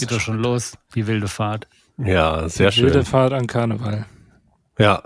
[0.00, 1.68] Ja, Geht doch schon los, die wilde Fahrt.
[1.98, 2.84] Ja, sehr die schön.
[2.86, 4.06] Wilde Fahrt an Karneval.
[4.78, 5.02] Ja.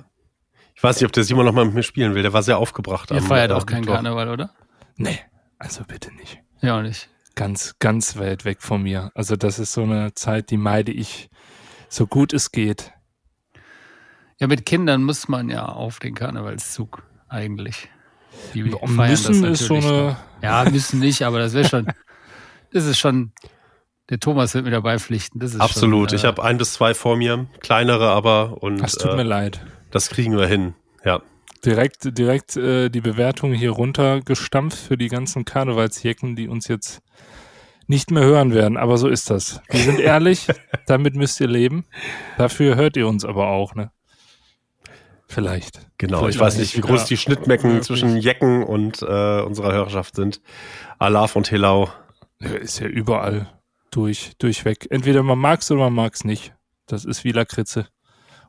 [0.74, 2.22] Ich weiß nicht, ob der Simon noch mal mit mir spielen will.
[2.22, 3.10] Der war sehr aufgebracht.
[3.10, 4.50] Ihr feiert auch keinen Karneval, oder?
[4.96, 5.18] Nee,
[5.58, 6.38] also bitte nicht.
[6.60, 7.08] Ja, auch nicht.
[7.34, 9.11] Ganz, ganz weit weg von mir.
[9.14, 11.30] Also das ist so eine Zeit, die meide ich
[11.89, 12.93] so gut es geht.
[14.39, 17.89] Ja, mit Kindern muss man ja auf den Karnevalszug eigentlich.
[18.55, 20.03] Die müssen ist so eine.
[20.11, 20.16] Noch.
[20.43, 21.87] Ja, müssen nicht, aber das wäre schon.
[22.73, 23.32] Das ist schon.
[24.09, 25.41] Der Thomas wird mir dabei pflichten.
[25.41, 26.11] Das ist Absolut.
[26.11, 28.79] Schon, äh, ich habe ein bis zwei vor mir, kleinere aber und.
[28.79, 29.61] Das tut äh, mir leid.
[29.90, 30.75] Das kriegen wir hin.
[31.04, 31.22] Ja.
[31.64, 37.03] Direkt, direkt äh, die Bewertung hier runtergestampft für die ganzen Karnevalsjecken, die uns jetzt
[37.89, 38.77] nicht mehr hören werden.
[38.77, 39.61] Aber so ist das.
[39.71, 40.47] Wir sind ehrlich,
[40.87, 41.85] damit müsst ihr leben.
[42.38, 43.91] Dafür hört ihr uns aber auch, ne?
[45.29, 45.80] Vielleicht.
[45.99, 47.07] Genau, Vielleicht ich weiß nicht, wie groß ja.
[47.09, 50.41] die Schnittmecken ja, zwischen Jecken und äh, unserer Hörerschaft sind.
[51.01, 51.88] Alaf und Helau.
[52.41, 53.49] Ja, ist ja überall
[53.97, 54.87] durch, durchweg.
[54.91, 56.55] Entweder man mag es oder man mag es nicht.
[56.85, 57.89] Das ist wie Lakritze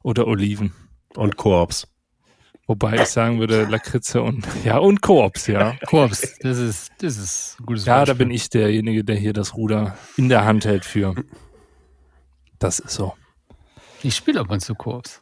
[0.04, 0.74] oder Oliven.
[1.16, 1.88] Und Koops.
[2.68, 5.78] Wobei ich sagen würde, Lakritze und ja und Koops, ja.
[5.88, 8.14] Koops, das ist das ist ein gutes Ja, Beispiel.
[8.14, 11.16] da bin ich derjenige, der hier das Ruder in der Hand hält für.
[12.60, 13.14] Das ist so.
[14.04, 15.22] Ich spiele ab und zu Koops.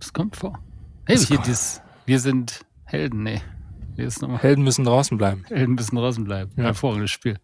[0.00, 0.58] Das kommt vor.
[1.06, 3.40] Hey, hier dieses, wir sind Helden, nee.
[4.38, 5.44] Helden müssen draußen bleiben.
[5.46, 6.50] Helden müssen draußen bleiben.
[6.56, 6.64] Ja.
[6.64, 7.38] Hervorragendes Spiel.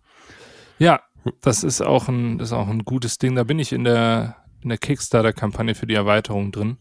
[0.78, 1.00] Ja,
[1.42, 3.34] das ist auch ein, das ist auch ein gutes Ding.
[3.34, 6.78] Da bin ich in der, in der Kickstarter-Kampagne für die Erweiterung drin.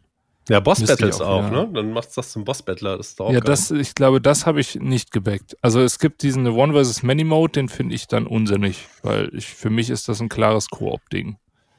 [0.47, 1.65] Ja, Boss Battles auch, auch ja.
[1.65, 1.69] ne?
[1.73, 2.97] Dann macht's das zum Boss Battler.
[2.97, 5.57] Das ist auch ja, das, ich glaube, das habe ich nicht gebackt.
[5.61, 7.01] Also es gibt diesen One vs.
[7.01, 10.69] Many Mode, den finde ich dann unsinnig, weil ich, für mich ist das ein klares
[10.69, 11.37] Koop-Ding.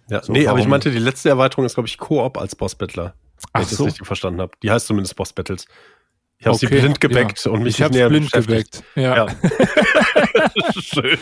[0.08, 2.74] Ja, so, nee, aber ich meinte, die letzte Erweiterung ist, glaube ich, Koop als Boss
[2.74, 3.14] Battler.
[3.52, 3.84] Wenn ich so.
[3.84, 4.52] das richtig verstanden habe.
[4.62, 5.66] Die heißt zumindest Boss Battles.
[6.38, 7.50] Ich habe okay, sie blind gebackt ja.
[7.50, 8.82] und mich ich nicht näher blind gebackt.
[8.94, 9.26] Ja.
[9.26, 9.26] ja.
[10.80, 11.18] Schön.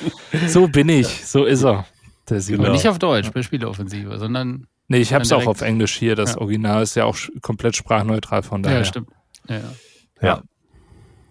[0.48, 1.86] So bin ich, so ist er.
[2.28, 2.72] Der genau.
[2.72, 4.66] nicht auf Deutsch bei Spieleoffensive, sondern.
[4.88, 6.16] Nee, ich habe es auch auf Englisch hier.
[6.16, 6.40] Das ja.
[6.40, 8.78] Original ist ja auch komplett sprachneutral von daher.
[8.78, 9.08] Ja, stimmt.
[9.48, 9.56] Ja.
[9.56, 9.62] ja.
[10.22, 10.42] ja.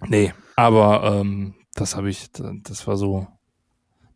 [0.08, 3.28] Nee, aber ähm, das habe ich, das war so,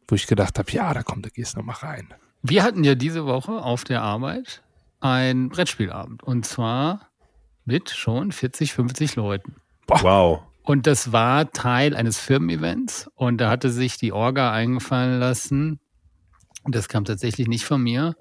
[0.07, 2.13] wo ich gedacht habe, ja, da kommt, da gehst du nochmal rein.
[2.43, 4.61] Wir hatten ja diese Woche auf der Arbeit
[4.99, 6.23] ein Brettspielabend.
[6.23, 7.09] Und zwar
[7.67, 9.57] mit schon 40, 50 Leuten.
[9.85, 10.01] Boah.
[10.01, 10.43] Wow.
[10.63, 13.09] Und das war Teil eines Firmen-Events.
[13.15, 15.79] Und da hatte sich die Orga eingefallen lassen,
[16.63, 18.15] und das kam tatsächlich nicht von mir,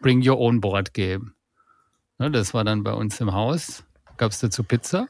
[0.00, 1.32] Bring Your Own Board Game.
[2.18, 3.82] Ne, das war dann bei uns im Haus,
[4.16, 5.08] gab es dazu Pizza.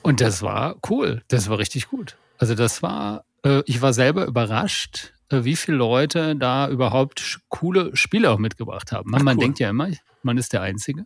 [0.00, 1.22] Und das war cool.
[1.28, 2.16] Das war richtig gut.
[2.38, 7.94] Also das war, äh, ich war selber überrascht, äh, wie viele Leute da überhaupt coole
[7.96, 9.10] Spiele auch mitgebracht haben.
[9.10, 9.88] Man, Ach, man denkt ja immer,
[10.22, 11.04] man ist der Einzige.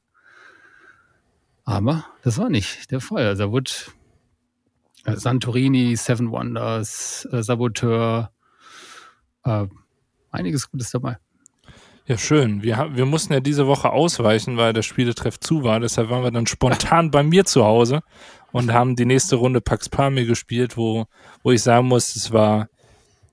[1.68, 3.26] Aber das war nicht der Fall.
[3.26, 3.70] Also da wurde
[5.04, 8.30] äh, Santorini, Seven Wonders, äh, Saboteur,
[9.44, 9.66] äh,
[10.30, 11.18] einiges Gutes dabei.
[12.06, 12.62] Ja, schön.
[12.62, 15.78] Wir, wir mussten ja diese Woche ausweichen, weil der Spieletreff zu war.
[15.78, 18.00] Deshalb waren wir dann spontan bei mir zu Hause
[18.50, 21.04] und haben die nächste Runde Pax Pamir gespielt, wo,
[21.42, 22.70] wo ich sagen muss, es war,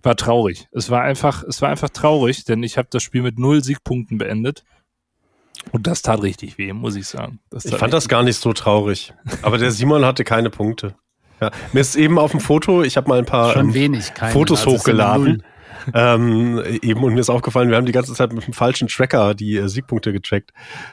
[0.04, 0.68] war traurig.
[0.74, 4.18] Es war einfach, es war einfach traurig, denn ich habe das Spiel mit null Siegpunkten
[4.18, 4.66] beendet.
[5.72, 7.40] Und das tat richtig weh, muss ich sagen.
[7.64, 9.14] ich fand das gar nicht so traurig.
[9.42, 10.96] Aber der Simon hatte keine Punkte.
[11.42, 14.32] Ja, mir ist eben auf dem Foto, ich habe mal ein paar ähm, wenig, keine,
[14.32, 15.44] Fotos also hochgeladen
[15.94, 19.34] ähm, eben, und mir ist aufgefallen, wir haben die ganze Zeit mit dem falschen Tracker
[19.34, 20.52] die äh, Siegpunkte getrackt.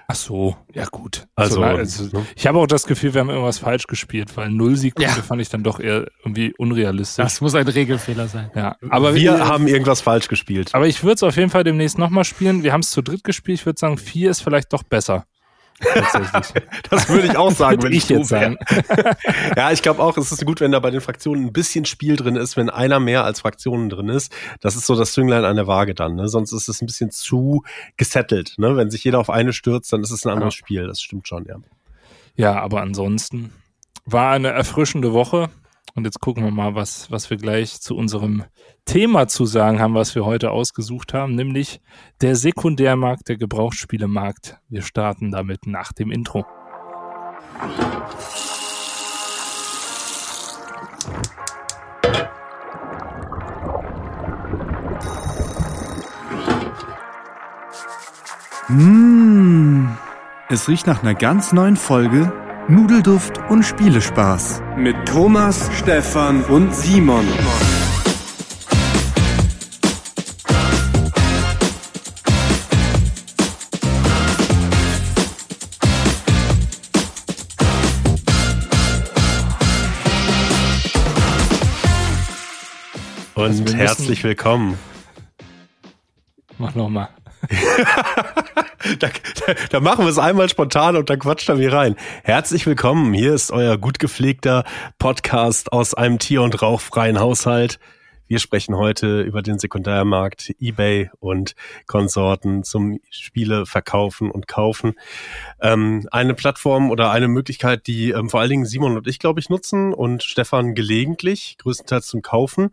[0.09, 1.27] Ach so, ja gut.
[1.35, 2.27] Also, also, also ne?
[2.37, 5.23] ich habe auch das Gefühl, wir haben irgendwas falsch gespielt, weil null Siegpunkte ja.
[5.23, 7.23] fand ich dann doch eher irgendwie unrealistisch.
[7.23, 8.51] Das muss ein Regelfehler sein.
[8.55, 10.75] Ja, aber wir, wir haben irgendwas falsch gespielt.
[10.75, 12.63] Aber ich würde es auf jeden Fall demnächst nochmal spielen.
[12.63, 13.61] Wir haben es zu dritt gespielt.
[13.61, 15.27] Ich würde sagen, vier ist vielleicht doch besser.
[16.91, 18.59] das würde ich auch sagen, wenn ich, ich jetzt sagen.
[19.57, 22.17] ja, ich glaube auch, es ist gut, wenn da bei den Fraktionen ein bisschen Spiel
[22.17, 24.33] drin ist, wenn einer mehr als Fraktionen drin ist.
[24.61, 26.15] Das ist so das Zünglein an der Waage dann.
[26.15, 26.29] Ne?
[26.29, 27.63] Sonst ist es ein bisschen zu
[27.97, 28.55] gesettelt.
[28.59, 28.77] Ne?
[28.77, 30.59] Wenn sich jeder auf eine stürzt, dann ist es ein anderes ja.
[30.59, 30.87] Spiel.
[30.87, 31.57] Das stimmt schon, ja.
[32.35, 33.53] Ja, aber ansonsten
[34.05, 35.51] war eine erfrischende Woche.
[35.95, 38.45] Und jetzt gucken wir mal, was, was wir gleich zu unserem
[38.87, 41.81] Thema zu sagen haben, was wir heute ausgesucht haben, nämlich
[42.23, 44.59] der Sekundärmarkt, der Gebrauchsspielemarkt.
[44.69, 46.47] Wir starten damit nach dem Intro.
[58.69, 59.99] Mmh,
[60.49, 62.33] es riecht nach einer ganz neuen Folge
[62.69, 64.63] Nudelduft und Spielespaß.
[64.77, 67.27] Mit Thomas, Stefan und Simon.
[83.35, 84.79] Und also herzlich willkommen.
[86.59, 87.09] Mach nochmal.
[88.99, 89.09] da,
[89.47, 91.97] da, da machen wir es einmal spontan und dann quatscht er mir rein.
[92.25, 93.13] Herzlich willkommen.
[93.13, 94.65] Hier ist euer gut gepflegter
[94.99, 97.79] Podcast aus einem tier- und rauchfreien Haushalt.
[98.27, 101.55] Wir sprechen heute über den Sekundärmarkt, eBay und
[101.87, 104.95] Konsorten zum Spiele verkaufen und kaufen.
[105.63, 109.39] Ähm, eine Plattform oder eine Möglichkeit, die ähm, vor allen Dingen Simon und ich, glaube
[109.39, 112.71] ich, nutzen und Stefan gelegentlich, größtenteils zum Kaufen.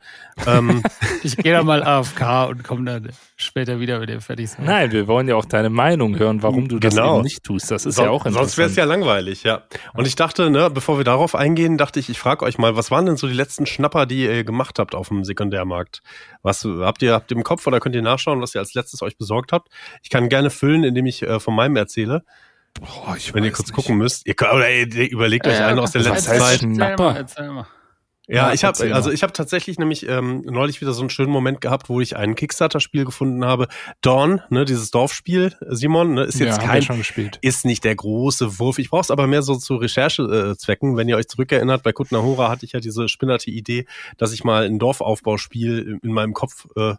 [0.47, 0.81] Ähm,
[1.23, 4.65] ich gehe da mal AFK und komme dann später wieder, wenn ihr fertig seid.
[4.65, 7.15] Nein, wir wollen ja auch deine Meinung hören, warum du das Genau.
[7.17, 7.69] eben nicht tust.
[7.69, 8.47] Das ist So- ja auch interessant.
[8.49, 9.61] Sonst wäre es ja langweilig, ja.
[9.93, 12.89] Und ich dachte, ne, bevor wir darauf eingehen, dachte ich, ich frage euch mal, was
[12.89, 16.01] waren denn so die letzten Schnapper, die ihr gemacht habt auf dem Sekundärmarkt?
[16.41, 19.01] Was habt ihr, habt ihr im Kopf oder könnt ihr nachschauen, was ihr als letztes
[19.03, 19.69] euch besorgt habt?
[20.01, 22.23] Ich kann gerne füllen, indem ich äh, von meinem erzähle,
[22.79, 23.75] Boah, ich wenn ihr kurz nicht.
[23.75, 24.25] gucken müsst.
[24.27, 26.63] Ihr oder ihr überlegt euch einen aus der letzten heißt Zeit.
[26.63, 27.67] Erzähl mal, erzähl mal.
[28.29, 31.31] Ja, Ja, ich habe also ich habe tatsächlich nämlich ähm, neulich wieder so einen schönen
[31.31, 33.67] Moment gehabt, wo ich ein Kickstarter-Spiel gefunden habe.
[34.01, 37.39] Dawn, ne, dieses Dorfspiel, Simon, ne, ist ja, jetzt wir kein schon gespielt.
[37.41, 38.77] ist nicht der große Wurf.
[38.77, 40.95] Ich brauche es aber mehr so zu Recherchezwecken.
[40.95, 43.87] Wenn ihr euch zurückerinnert, bei Kutnahora hatte ich ja diese spinnerte Idee,
[44.19, 46.93] dass ich mal ein Dorfaufbauspiel in meinem Kopf äh,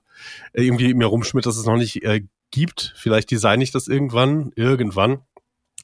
[0.52, 2.92] irgendwie mir rumschmidt, dass es noch nicht äh, gibt.
[2.96, 5.20] Vielleicht designe ich das irgendwann, irgendwann.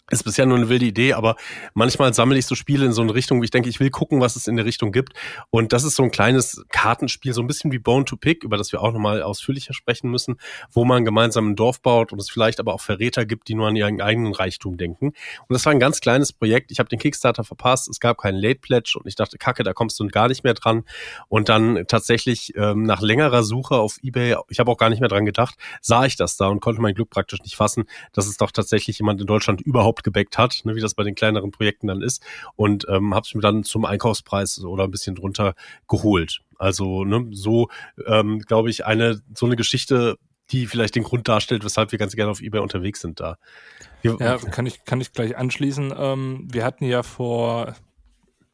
[0.08, 1.34] Ist bisher nur eine wilde Idee, aber
[1.74, 4.20] manchmal sammle ich so Spiele in so eine Richtung, wo ich denke, ich will gucken,
[4.20, 5.14] was es in der Richtung gibt.
[5.50, 8.56] Und das ist so ein kleines Kartenspiel, so ein bisschen wie Bone to Pick, über
[8.56, 10.36] das wir auch nochmal ausführlicher sprechen müssen,
[10.70, 13.66] wo man gemeinsam ein Dorf baut und es vielleicht aber auch Verräter gibt, die nur
[13.66, 15.06] an ihren eigenen Reichtum denken.
[15.06, 15.14] Und
[15.48, 16.70] das war ein ganz kleines Projekt.
[16.70, 19.72] Ich habe den Kickstarter verpasst, es gab keinen Late Pledge und ich dachte, kacke, da
[19.72, 20.84] kommst du gar nicht mehr dran.
[21.28, 25.08] Und dann tatsächlich ähm, nach längerer Suche auf Ebay, ich habe auch gar nicht mehr
[25.08, 28.36] dran gedacht, sah ich das da und konnte mein Glück praktisch nicht fassen, dass es
[28.36, 31.86] doch tatsächlich jemand in Deutschland überhaupt gebackt hat, ne, wie das bei den kleineren Projekten
[31.86, 32.24] dann ist.
[32.56, 35.54] Und ähm, habe es mir dann zum Einkaufspreis oder ein bisschen drunter
[35.88, 36.40] geholt.
[36.58, 37.68] Also ne, so,
[38.06, 40.18] ähm, glaube ich, eine so eine Geschichte,
[40.50, 43.36] die vielleicht den Grund darstellt, weshalb wir ganz gerne auf eBay unterwegs sind da.
[44.02, 45.92] Ja, kann ich, kann ich gleich anschließen.
[45.96, 47.74] Ähm, wir hatten ja vor,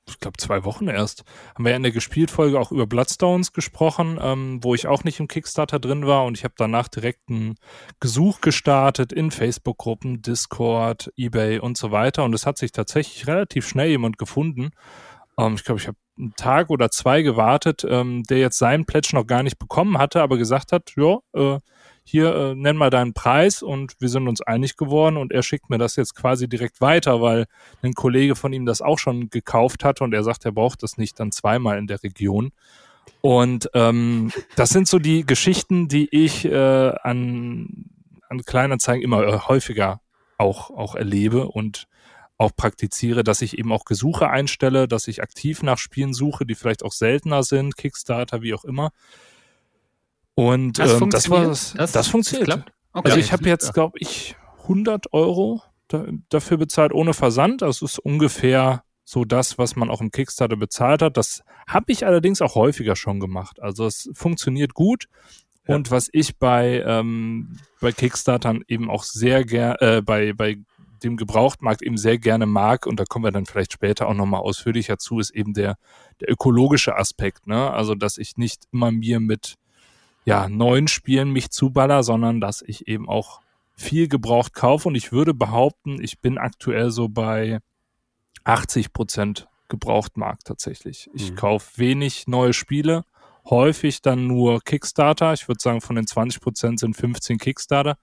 [0.09, 4.19] ich glaube, zwei Wochen erst, haben wir ja in der Gespielt-Folge auch über Bloodstones gesprochen,
[4.21, 7.57] ähm, wo ich auch nicht im Kickstarter drin war und ich habe danach direkt ein
[8.01, 13.67] Gesuch gestartet in Facebook-Gruppen, Discord, Ebay und so weiter und es hat sich tatsächlich relativ
[13.67, 14.71] schnell jemand gefunden.
[15.39, 19.11] Ähm, ich glaube, ich habe einen Tag oder zwei gewartet, ähm, der jetzt seinen Pledge
[19.13, 21.59] noch gar nicht bekommen hatte, aber gesagt hat, ja, äh,
[22.05, 25.71] hier, äh, nenn mal deinen Preis und wir sind uns einig geworden und er schickt
[25.71, 27.47] mir das jetzt quasi direkt weiter, weil
[27.83, 30.99] ein Kollege von ihm das auch schon gekauft hat und er sagt, er braucht das
[30.99, 32.51] nicht dann zweimal in der Region.
[33.21, 37.87] Und ähm, das sind so die Geschichten, die ich äh, an,
[38.29, 40.01] an Kleinanzeigen immer äh, häufiger
[40.39, 41.87] auch, auch erlebe und
[42.39, 46.57] auch praktiziere, dass ich eben auch Gesuche einstelle, dass ich aktiv nach Spielen suche, die
[46.57, 48.91] vielleicht auch seltener sind, Kickstarter, wie auch immer.
[50.35, 51.79] Und Das ähm, das war funktioniert?
[51.81, 52.49] das, Das- funktioniert.
[52.49, 52.73] das klappt?
[52.95, 53.09] Okay.
[53.09, 57.63] Also ich habe jetzt, glaube ich, 100 Euro da, dafür bezahlt ohne Versand.
[57.63, 61.17] Das ist ungefähr so das, was man auch im Kickstarter bezahlt hat.
[61.17, 63.61] Das habe ich allerdings auch häufiger schon gemacht.
[63.61, 65.07] Also es funktioniert gut.
[65.67, 65.75] Ja.
[65.77, 70.59] Und was ich bei, ähm, bei Kickstartern eben auch sehr gerne, äh, bei, bei
[71.03, 74.41] dem Gebrauchtmarkt eben sehr gerne mag, und da kommen wir dann vielleicht später auch nochmal
[74.41, 75.77] ausführlicher zu, ist eben der,
[76.21, 77.47] der ökologische Aspekt.
[77.47, 77.71] Ne?
[77.71, 79.57] Also, dass ich nicht immer mir mit
[80.25, 83.41] ja, neuen Spielen mich zuballer, sondern dass ich eben auch
[83.75, 84.89] viel gebraucht kaufe.
[84.89, 87.61] Und ich würde behaupten, ich bin aktuell so bei
[88.45, 91.09] 80 Prozent Gebrauchtmarkt tatsächlich.
[91.15, 91.37] Ich Mhm.
[91.37, 93.05] kaufe wenig neue Spiele,
[93.49, 95.33] häufig dann nur Kickstarter.
[95.33, 97.97] Ich würde sagen, von den 20 Prozent sind 15 Kickstarter.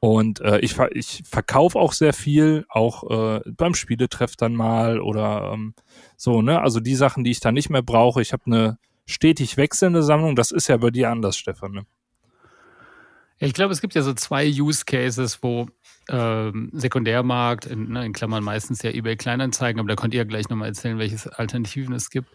[0.00, 5.52] Und äh, ich, ich verkaufe auch sehr viel, auch äh, beim Spieletreff dann mal oder
[5.52, 5.74] ähm,
[6.16, 6.60] so, ne?
[6.60, 8.22] Also die Sachen, die ich dann nicht mehr brauche.
[8.22, 10.36] Ich habe eine stetig wechselnde Sammlung.
[10.36, 11.72] Das ist ja bei dir anders, Stefan.
[11.72, 11.86] Ne?
[13.38, 15.68] Ich glaube, es gibt ja so zwei Use Cases, wo
[16.08, 20.24] ähm, Sekundärmarkt, in, ne, in Klammern meistens ja eBay Kleinanzeigen, aber da könnt ihr ja
[20.24, 22.28] gleich nochmal erzählen, welche Alternativen es gibt.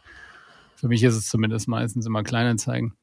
[0.76, 2.94] Für mich ist es zumindest meistens immer Kleinanzeigen.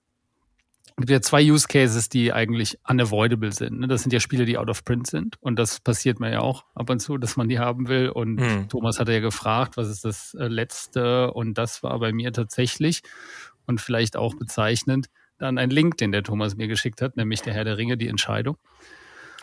[0.90, 3.78] Es gibt ja zwei Use Cases, die eigentlich unavoidable sind.
[3.78, 3.86] Ne?
[3.86, 5.36] Das sind ja Spiele, die out of print sind.
[5.40, 8.08] Und das passiert mir ja auch ab und zu, dass man die haben will.
[8.08, 8.68] Und Hm.
[8.68, 11.32] Thomas hatte ja gefragt, was ist das äh, letzte?
[11.32, 13.02] Und das war bei mir tatsächlich
[13.68, 15.08] und vielleicht auch bezeichnend
[15.38, 18.08] dann ein Link, den der Thomas mir geschickt hat, nämlich der Herr der Ringe, die
[18.08, 18.58] Entscheidung.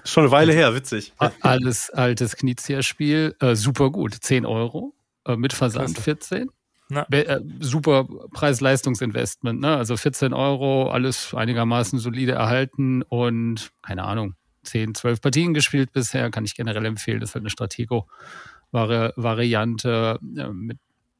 [0.03, 1.13] Schon eine Weile her, witzig.
[1.39, 4.93] Alles altes Knizia-Spiel, äh, super gut, 10 Euro,
[5.25, 6.03] äh, mit Versand Klasse.
[6.03, 6.51] 14.
[6.89, 7.07] Na.
[7.09, 9.75] Be äh, super Preis-Leistungsinvestment, ne?
[9.77, 16.29] Also 14 Euro, alles einigermaßen solide erhalten und keine Ahnung, 10, 12 Partien gespielt bisher,
[16.29, 17.21] kann ich generell empfehlen.
[17.21, 20.77] Das ist halt eine Stratego-Variante äh, mit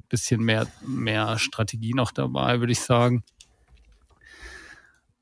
[0.10, 3.24] bisschen mehr, mehr Strategie noch dabei, würde ich sagen.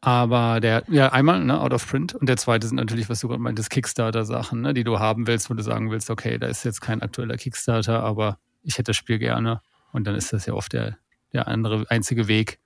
[0.01, 2.13] Aber der, ja, einmal, ne, out of print.
[2.13, 5.49] Und der zweite sind natürlich, was du gerade meintest, Kickstarter-Sachen, ne, die du haben willst,
[5.49, 8.97] wo du sagen willst, okay, da ist jetzt kein aktueller Kickstarter, aber ich hätte das
[8.97, 9.61] Spiel gerne.
[9.93, 10.97] Und dann ist das ja oft der,
[11.31, 12.59] der andere, einzige Weg,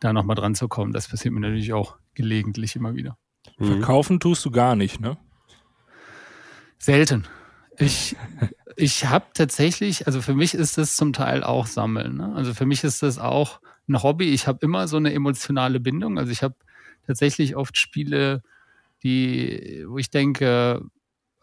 [0.00, 0.92] da nochmal dran zu kommen.
[0.92, 3.16] Das passiert mir natürlich auch gelegentlich immer wieder.
[3.58, 5.16] Verkaufen tust du gar nicht, ne?
[6.78, 7.24] Selten.
[7.78, 8.16] Ich,
[8.76, 12.16] ich habe tatsächlich, also für mich ist das zum Teil auch Sammeln.
[12.16, 12.32] Ne?
[12.34, 14.30] Also für mich ist das auch ein Hobby.
[14.30, 16.18] Ich habe immer so eine emotionale Bindung.
[16.18, 16.54] Also ich habe
[17.06, 18.42] tatsächlich oft Spiele,
[19.02, 20.82] die, wo ich denke,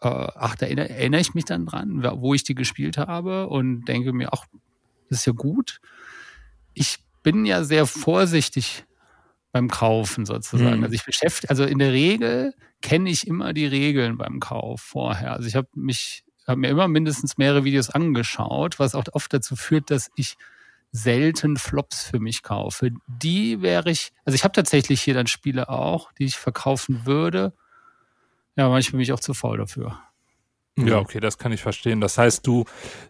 [0.00, 3.84] äh, ach, da erinnere, erinnere, ich mich dann dran, wo ich die gespielt habe und
[3.84, 4.46] denke mir, ach,
[5.08, 5.80] das ist ja gut.
[6.74, 8.84] Ich bin ja sehr vorsichtig
[9.52, 10.78] beim Kaufen sozusagen.
[10.78, 10.84] Mhm.
[10.84, 15.34] Also ich beschäftige, also in der Regel kenne ich immer die Regeln beim Kauf vorher.
[15.34, 19.54] Also ich habe mich, habe mir immer mindestens mehrere Videos angeschaut, was auch oft dazu
[19.54, 20.36] führt, dass ich
[20.90, 22.90] selten Flops für mich kaufe.
[23.06, 27.52] Die wäre ich, also ich habe tatsächlich hier dann Spiele auch, die ich verkaufen würde.
[28.56, 29.98] Ja, manchmal bin ich auch zu faul dafür.
[30.78, 32.00] Ja, okay, das kann ich verstehen.
[32.00, 32.64] Das heißt, du,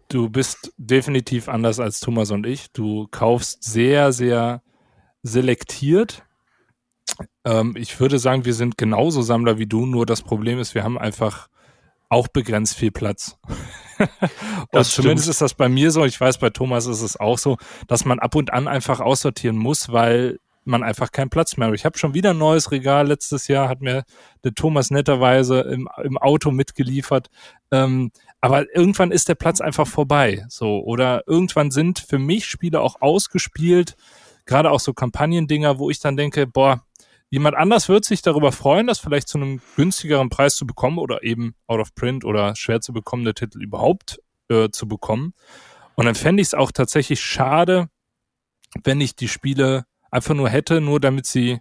[0.08, 2.72] du bist definitiv anders als Thomas und ich.
[2.72, 4.62] Du kaufst sehr, sehr
[5.22, 6.24] selektiert.
[7.44, 10.84] Ähm, ich würde sagen, wir sind genauso Sammler wie du, nur das Problem ist, wir
[10.84, 11.48] haben einfach
[12.08, 13.38] auch begrenzt viel Platz.
[14.72, 17.56] und zumindest ist das bei mir so, ich weiß, bei Thomas ist es auch so,
[17.88, 21.74] dass man ab und an einfach aussortieren muss, weil man einfach keinen Platz mehr hat.
[21.74, 24.04] Ich habe schon wieder ein neues Regal letztes Jahr, hat mir
[24.44, 27.30] der Thomas netterweise im, im Auto mitgeliefert.
[27.70, 30.44] Ähm, aber irgendwann ist der Platz einfach vorbei.
[30.48, 33.96] So, oder irgendwann sind für mich Spiele auch ausgespielt,
[34.46, 36.82] gerade auch so Kampagnendinger, wo ich dann denke, boah,
[37.32, 41.22] Jemand anders wird sich darüber freuen, das vielleicht zu einem günstigeren Preis zu bekommen oder
[41.22, 44.20] eben out of print oder schwer zu bekommende Titel überhaupt
[44.50, 45.32] äh, zu bekommen.
[45.94, 47.88] Und dann fände ich es auch tatsächlich schade,
[48.84, 51.60] wenn ich die Spiele einfach nur hätte, nur damit sie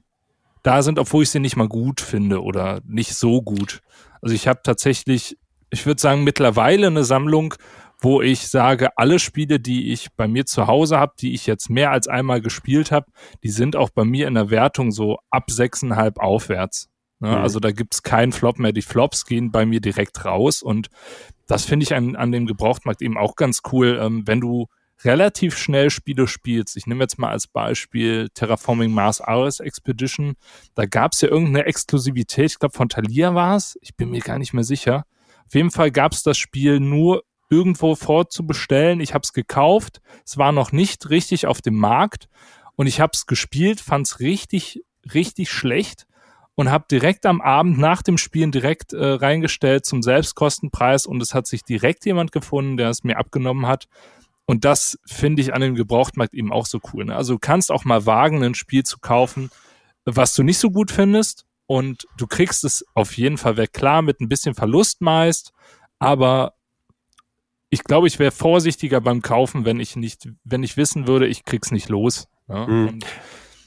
[0.62, 3.80] da sind, obwohl ich sie nicht mal gut finde oder nicht so gut.
[4.22, 5.38] Also ich habe tatsächlich,
[5.70, 7.56] ich würde sagen, mittlerweile eine Sammlung,
[8.02, 11.70] wo ich sage, alle Spiele, die ich bei mir zu Hause habe, die ich jetzt
[11.70, 13.06] mehr als einmal gespielt habe,
[13.44, 16.90] die sind auch bei mir in der Wertung so ab sechseinhalb aufwärts.
[17.20, 17.30] Ne?
[17.30, 17.36] Mhm.
[17.36, 18.72] Also da gibt's keinen Flop mehr.
[18.72, 20.90] Die Flops gehen bei mir direkt raus und
[21.48, 24.68] das finde ich an, an dem Gebrauchtmarkt eben auch ganz cool, ähm, wenn du
[25.04, 26.78] relativ schnell Spiele spielst.
[26.78, 30.36] Ich nehme jetzt mal als Beispiel Terraforming Mars Ares Expedition.
[30.76, 34.40] Da gab's ja irgendeine Exklusivität, ich glaube von Thalia war es, ich bin mir gar
[34.40, 35.06] nicht mehr sicher.
[35.46, 39.02] Auf jeden Fall gab's das Spiel nur irgendwo vorzubestellen.
[39.02, 42.30] Ich habe es gekauft, es war noch nicht richtig auf dem Markt
[42.76, 46.08] und ich habe es gespielt, fand es richtig, richtig schlecht
[46.56, 51.34] und habe direkt am Abend nach dem Spielen direkt äh, reingestellt zum Selbstkostenpreis und es
[51.34, 53.88] hat sich direkt jemand gefunden, der es mir abgenommen hat.
[54.46, 57.06] Und das finde ich an dem Gebrauchtmarkt eben auch so cool.
[57.06, 57.16] Ne?
[57.16, 59.50] Also du kannst auch mal wagen, ein Spiel zu kaufen,
[60.06, 63.74] was du nicht so gut findest und du kriegst es auf jeden Fall weg.
[63.74, 65.54] Klar, mit ein bisschen Verlust meist,
[66.00, 66.54] aber
[67.72, 71.46] ich glaube, ich wäre vorsichtiger beim Kaufen, wenn ich nicht, wenn ich wissen würde, ich
[71.46, 72.28] krieg's nicht los.
[72.48, 72.68] Ja?
[72.68, 73.00] Mhm.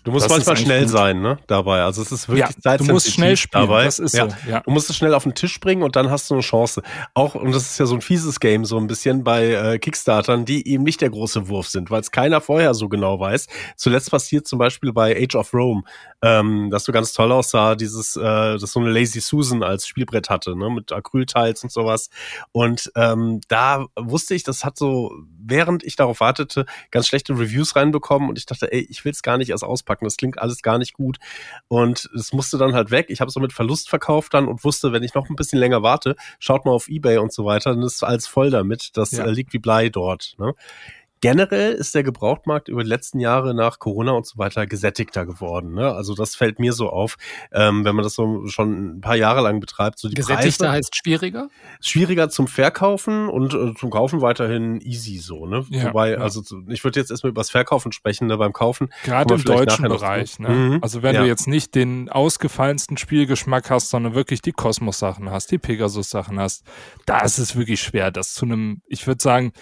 [0.04, 0.90] Du musst manchmal schnell gut.
[0.90, 1.38] sein, ne?
[1.46, 1.82] Dabei.
[1.82, 3.62] Also es ist wirklich ja, Du musst schnell spielen.
[3.64, 3.84] Dabei.
[3.84, 4.28] Das ist ja.
[4.28, 4.36] so.
[4.46, 4.60] Ja.
[4.60, 6.82] Du musst es schnell auf den Tisch bringen und dann hast du eine Chance.
[7.14, 10.44] Auch und das ist ja so ein fieses Game so ein bisschen bei äh, Kickstartern,
[10.44, 13.46] die eben nicht der große Wurf sind, weil es keiner vorher so genau weiß.
[13.76, 15.84] Zuletzt passiert zum Beispiel bei Age of Rome,
[16.20, 20.28] ähm, dass du ganz toll aussah, dieses, äh, dass so eine Lazy Susan als Spielbrett
[20.28, 20.68] hatte, ne?
[20.68, 22.10] Mit Acrylteils und sowas.
[22.52, 25.12] Und ähm, da wusste ich, das hat so
[25.44, 29.22] während ich darauf wartete, ganz schlechte Reviews reinbekommen und ich dachte, ey, ich will es
[29.22, 31.18] gar nicht erst auspacken, das klingt alles gar nicht gut
[31.68, 33.06] und es musste dann halt weg.
[33.08, 35.82] Ich habe es mit Verlust verkauft dann und wusste, wenn ich noch ein bisschen länger
[35.82, 38.96] warte, schaut mal auf Ebay und so weiter, dann ist alles voll damit.
[38.96, 39.24] Das ja.
[39.24, 40.34] äh, liegt wie Blei dort.
[40.38, 40.54] Ne?
[41.24, 45.72] Generell ist der Gebrauchtmarkt über die letzten Jahre nach Corona und so weiter gesättigter geworden.
[45.72, 45.90] Ne?
[45.90, 47.16] Also das fällt mir so auf,
[47.50, 49.98] ähm, wenn man das so schon ein paar Jahre lang betreibt.
[49.98, 51.48] So die gesättigter Preise, heißt schwieriger?
[51.80, 55.46] Schwieriger zum Verkaufen und äh, zum Kaufen weiterhin easy so.
[55.46, 55.64] Ne?
[55.70, 56.18] Ja, Wobei, ja.
[56.18, 58.36] also ich würde jetzt erstmal über das Verkaufen sprechen, ne?
[58.36, 58.90] beim Kaufen.
[59.04, 60.38] Gerade im deutschen Bereich.
[60.38, 60.50] Ne?
[60.50, 60.78] Mhm.
[60.82, 61.22] Also wenn ja.
[61.22, 66.64] du jetzt nicht den ausgefallensten Spielgeschmack hast, sondern wirklich die Kosmos-Sachen hast, die Pegasus-Sachen hast,
[67.06, 69.54] da ist es wirklich schwer, das zu einem, ich würde sagen,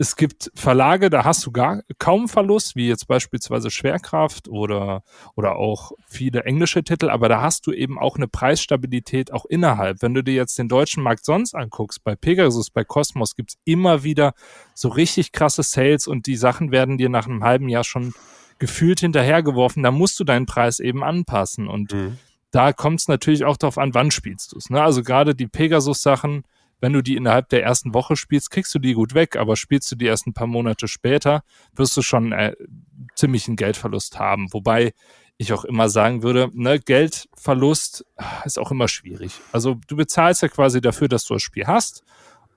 [0.00, 5.02] es gibt Verlage, da hast du gar kaum Verlust, wie jetzt beispielsweise Schwerkraft oder,
[5.34, 10.00] oder auch viele englische Titel, aber da hast du eben auch eine Preisstabilität auch innerhalb.
[10.00, 14.04] Wenn du dir jetzt den deutschen Markt sonst anguckst, bei Pegasus, bei Cosmos gibt's immer
[14.04, 14.34] wieder
[14.72, 18.14] so richtig krasse Sales und die Sachen werden dir nach einem halben Jahr schon
[18.60, 19.82] gefühlt hinterhergeworfen.
[19.82, 22.18] Da musst du deinen Preis eben anpassen und mhm.
[22.52, 24.70] da kommt es natürlich auch darauf an, wann spielst du es.
[24.70, 24.80] Ne?
[24.80, 26.44] Also gerade die Pegasus-Sachen,
[26.80, 29.90] wenn du die innerhalb der ersten Woche spielst, kriegst du die gut weg, aber spielst
[29.90, 31.42] du die erst ein paar Monate später,
[31.74, 32.54] wirst du schon äh,
[33.14, 34.52] ziemlich einen Geldverlust haben.
[34.52, 34.92] Wobei
[35.36, 38.04] ich auch immer sagen würde, ne, Geldverlust
[38.44, 39.32] ist auch immer schwierig.
[39.52, 42.02] Also du bezahlst ja quasi dafür, dass du das Spiel hast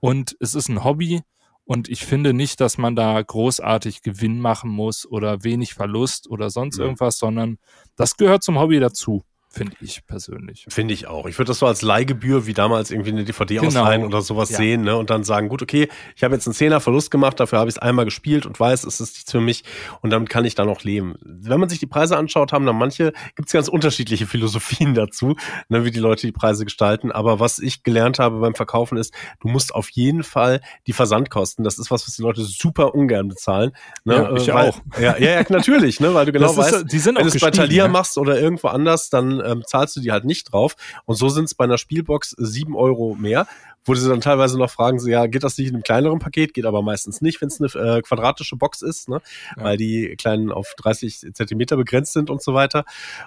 [0.00, 1.22] und es ist ein Hobby
[1.64, 6.50] und ich finde nicht, dass man da großartig Gewinn machen muss oder wenig Verlust oder
[6.50, 6.84] sonst Ja.
[6.84, 7.58] irgendwas, sondern
[7.96, 9.22] das gehört zum Hobby dazu,
[9.52, 10.64] finde ich persönlich.
[10.68, 11.26] Finde ich auch.
[11.26, 13.66] Ich würde das so als Leihgebühr wie damals irgendwie eine DVD Genau.
[13.68, 14.56] ausleihen oder sowas Ja.
[14.56, 14.96] sehen, ne?
[14.96, 17.76] Und dann sagen, gut, okay, ich habe jetzt einen Zehner Verlust gemacht, dafür habe ich
[17.76, 19.64] es einmal gespielt und weiß, es ist nichts für mich
[20.00, 21.14] und damit kann ich dann auch leben.
[21.22, 25.36] Wenn man sich die Preise anschaut, haben dann manche, gibt es ganz unterschiedliche Philosophien dazu,
[25.68, 27.12] ne, wie die Leute die Preise gestalten.
[27.12, 31.64] Aber was ich gelernt habe beim Verkaufen ist, du musst auf jeden Fall die Versandkosten,
[31.64, 33.72] das ist was, was die Leute super ungern bezahlen.
[34.04, 34.14] Ne?
[34.14, 34.78] Ja, ich äh, weil, auch.
[35.00, 36.14] Ja, ja, natürlich, ne?
[36.14, 37.92] Weil du genau Das ist- weißt, die sind wenn du es bei Thalia ne?
[37.92, 40.76] machst oder irgendwo anders, dann ähm, zahlst du die halt nicht drauf.
[41.04, 43.46] Und so sind es bei einer Spielbox sieben Euro mehr,
[43.84, 46.54] wo sie dann teilweise noch fragen, so, ja, geht das nicht in einem kleineren Paket?
[46.54, 49.20] Geht aber meistens nicht, wenn es eine äh, quadratische Box ist, ne?
[49.56, 49.64] Ja.
[49.64, 52.84] weil die kleinen auf 30 Zentimeter begrenzt sind und so weiter.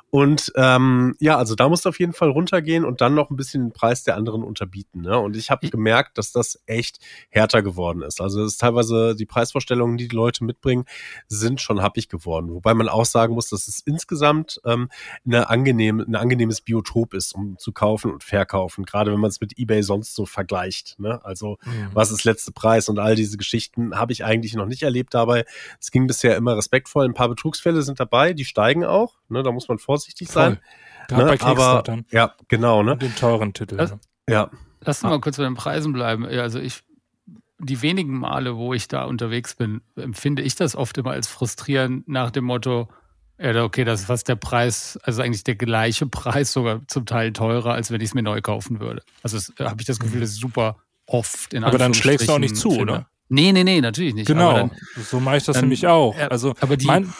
[0.09, 3.35] Und ähm, ja, also da musst du auf jeden Fall runtergehen und dann noch ein
[3.35, 5.01] bisschen den Preis der anderen unterbieten.
[5.01, 5.17] Ne?
[5.19, 8.21] Und ich habe gemerkt, dass das echt härter geworden ist.
[8.21, 10.85] Also es ist teilweise die Preisvorstellungen, die die Leute mitbringen,
[11.27, 12.53] sind schon happig geworden.
[12.53, 14.89] Wobei man auch sagen muss, dass es insgesamt ähm,
[15.25, 18.85] eine angenehm, ein angenehmes Biotop ist, um zu kaufen und verkaufen.
[18.85, 20.44] Gerade wenn man es mit eBay sonst so vergleicht.
[20.97, 21.19] Ne?
[21.23, 21.57] Also
[21.93, 25.45] was ist letzte Preis und all diese Geschichten habe ich eigentlich noch nicht erlebt dabei.
[25.79, 27.05] Es ging bisher immer respektvoll.
[27.05, 29.13] Ein paar Betrugsfälle sind dabei, die steigen auch.
[29.29, 29.43] Ne?
[29.43, 30.59] Da muss man vorsichtig sein.
[31.07, 31.27] Gerade Ne?
[31.29, 32.05] bei Aber Kickstartern.
[32.11, 32.81] ja, genau.
[32.83, 32.93] Ne?
[32.93, 33.77] Und den teuren Titel.
[33.77, 33.95] Das-
[34.29, 34.49] Ja,
[34.81, 36.25] Lass uns mal kurz bei den Preisen bleiben.
[36.25, 36.83] Also ich,
[37.59, 42.07] die wenigen Male, wo ich da unterwegs bin, empfinde ich das oft immer als frustrierend
[42.07, 42.87] nach dem Motto,
[43.37, 47.33] ja, okay, das ist fast der Preis, also eigentlich der gleiche Preis, sogar zum Teil
[47.33, 49.01] teurer, als wenn ich es mir neu kaufen würde.
[49.23, 50.77] Also es- habe ich das Gefühl, das ist super
[51.07, 53.09] oft in Aber dann schlägst du auch nicht zu, Anführungsstrichen oder?
[53.29, 54.27] Nee, nee, nee, natürlich nicht.
[54.27, 54.71] Genau, Aber dann,
[55.03, 56.17] so mache ich das dann- nämlich auch.
[56.17, 57.13] ja, Also aber die- mein,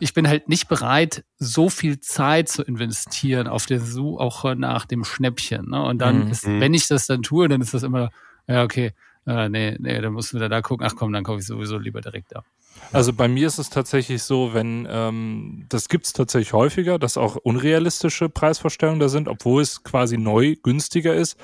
[0.00, 5.04] ich bin halt nicht bereit, so viel Zeit zu investieren auf der Suche nach dem
[5.04, 5.70] Schnäppchen.
[5.70, 5.82] Ne?
[5.82, 6.30] Und dann Mhm.
[6.32, 6.60] ist, Mhm.
[6.60, 8.10] wenn ich das dann tue, dann ist das immer,
[8.48, 8.92] ja, okay,
[9.26, 11.78] äh, nee, nee, dann musst du wieder da gucken, ach komm, dann kaufe ich sowieso
[11.78, 12.44] lieber direkt da.
[12.92, 17.16] Also bei mir ist es tatsächlich so, wenn, ähm, das gibt es tatsächlich häufiger, dass
[17.16, 21.36] auch unrealistische Preisvorstellungen da sind, obwohl es quasi neu günstiger ist.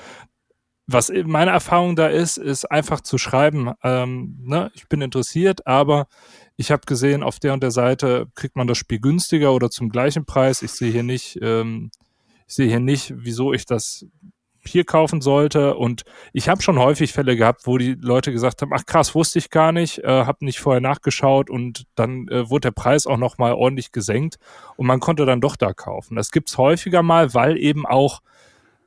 [0.85, 6.07] Was meine Erfahrung da ist, ist einfach zu schreiben, ähm, ne, ich bin interessiert, aber
[6.55, 9.89] ich habe gesehen, auf der und der Seite kriegt man das Spiel günstiger oder zum
[9.89, 10.61] gleichen Preis.
[10.61, 11.89] Ich sehe hier nicht, ähm,
[12.47, 14.05] ich sehe hier nicht, wieso ich das
[14.67, 15.75] hier kaufen sollte.
[15.75, 19.39] Und ich habe schon häufig Fälle gehabt, wo die Leute gesagt haben, ach krass, wusste
[19.39, 23.17] ich gar nicht, äh, habe nicht vorher nachgeschaut und dann äh, wurde der Preis auch
[23.17, 24.37] nochmal ordentlich gesenkt
[24.75, 26.15] und man konnte dann doch da kaufen.
[26.15, 28.21] Das gibt's häufiger mal, weil eben auch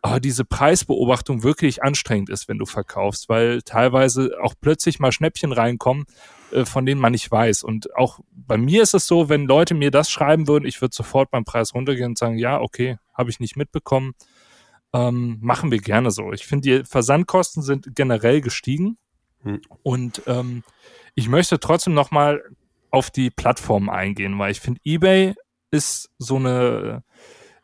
[0.03, 5.53] äh, diese Preisbeobachtung wirklich anstrengend ist, wenn du verkaufst, weil teilweise auch plötzlich mal Schnäppchen
[5.53, 6.05] reinkommen,
[6.53, 7.63] äh, von denen man nicht weiß.
[7.63, 10.95] Und auch bei mir ist es so, wenn Leute mir das schreiben würden, ich würde
[10.95, 14.13] sofort beim Preis runtergehen und sagen, ja, okay, habe ich nicht mitbekommen.
[14.97, 16.33] Ähm, machen wir gerne so.
[16.33, 18.97] Ich finde, die Versandkosten sind generell gestiegen.
[19.43, 19.61] Hm.
[19.83, 20.63] Und ähm,
[21.15, 22.43] ich möchte trotzdem nochmal
[22.91, 25.35] auf die Plattform eingehen, weil ich finde, eBay
[25.71, 27.03] ist so eine,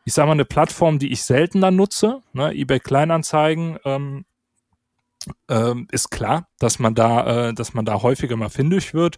[0.05, 2.21] ich sag mal, eine Plattform, die ich seltener nutze.
[2.33, 2.51] Ne?
[2.53, 4.25] eBay Kleinanzeigen ähm,
[5.49, 9.17] ähm, ist klar, dass man da, äh, dass man da häufiger mal fündig wird.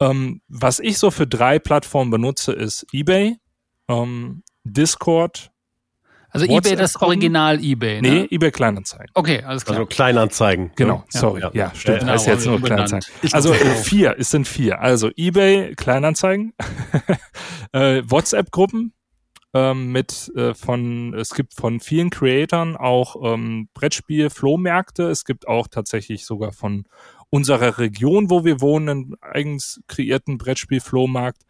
[0.00, 3.36] Ähm, was ich so für drei Plattformen benutze, ist eBay,
[3.88, 5.50] ähm, Discord,
[6.30, 6.96] Also WhatsApp eBay, das?
[7.00, 8.28] Original eBay, nee, ne?
[8.30, 9.06] eBay Kleinanzeigen.
[9.14, 9.78] Okay, alles klar.
[9.78, 10.72] also Kleinanzeigen.
[10.76, 11.04] Genau, Ne?
[11.08, 11.40] sorry.
[11.40, 11.50] ja.
[11.54, 12.00] Ja, stimmt.
[12.00, 12.88] Genau, heißt jetzt nur umbenannt.
[12.90, 13.32] Kleinanzeigen.
[13.32, 14.80] Also äh, vier, es sind vier.
[14.80, 16.52] Also eBay, Kleinanzeigen,
[17.72, 18.92] äh, WhatsApp-Gruppen
[19.54, 25.04] ähm, mit äh, von, es gibt von vielen Creatoren auch ähm, Brettspiel-Flohmärkte.
[25.04, 26.84] Es gibt auch tatsächlich sogar von
[27.30, 31.42] unserer Region, wo wir wohnen, einen eigens kreierten Brettspiel-Flohmarkt.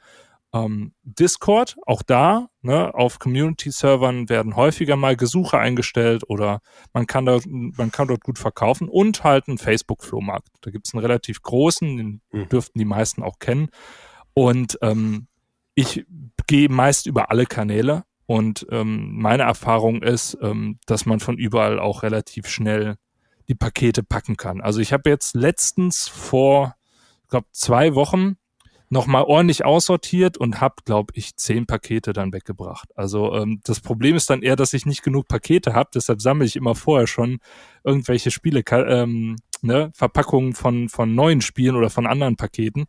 [0.54, 6.60] Ähm, Discord, auch da, ne, auf Community-Servern werden häufiger mal Gesuche eingestellt oder
[6.94, 10.48] man kann dort, man kann dort gut verkaufen und halt einen Facebook-Flohmarkt.
[10.62, 12.48] Da gibt's einen relativ großen, den Mhm.
[12.48, 13.68] dürften die meisten auch kennen.
[14.32, 15.26] Und ähm,
[15.74, 16.06] ich
[16.46, 21.78] gehe meist über alle Kanäle und ähm, meine Erfahrung ist, ähm, dass man von überall
[21.78, 22.96] auch relativ schnell
[23.48, 24.60] die Pakete packen kann.
[24.60, 26.74] Also ich habe jetzt letztens vor,
[27.22, 28.36] ich glaube, zwei Wochen
[28.90, 32.88] nochmal ordentlich aussortiert und habe, glaube ich, zehn Pakete dann weggebracht.
[32.96, 36.46] Also ähm, das Problem ist dann eher, dass ich nicht genug Pakete habe, deshalb sammle
[36.46, 37.38] ich immer vorher schon
[37.84, 42.86] irgendwelche Spiele, ähm, ne, Verpackungen von, von neuen Spielen oder von anderen Paketen.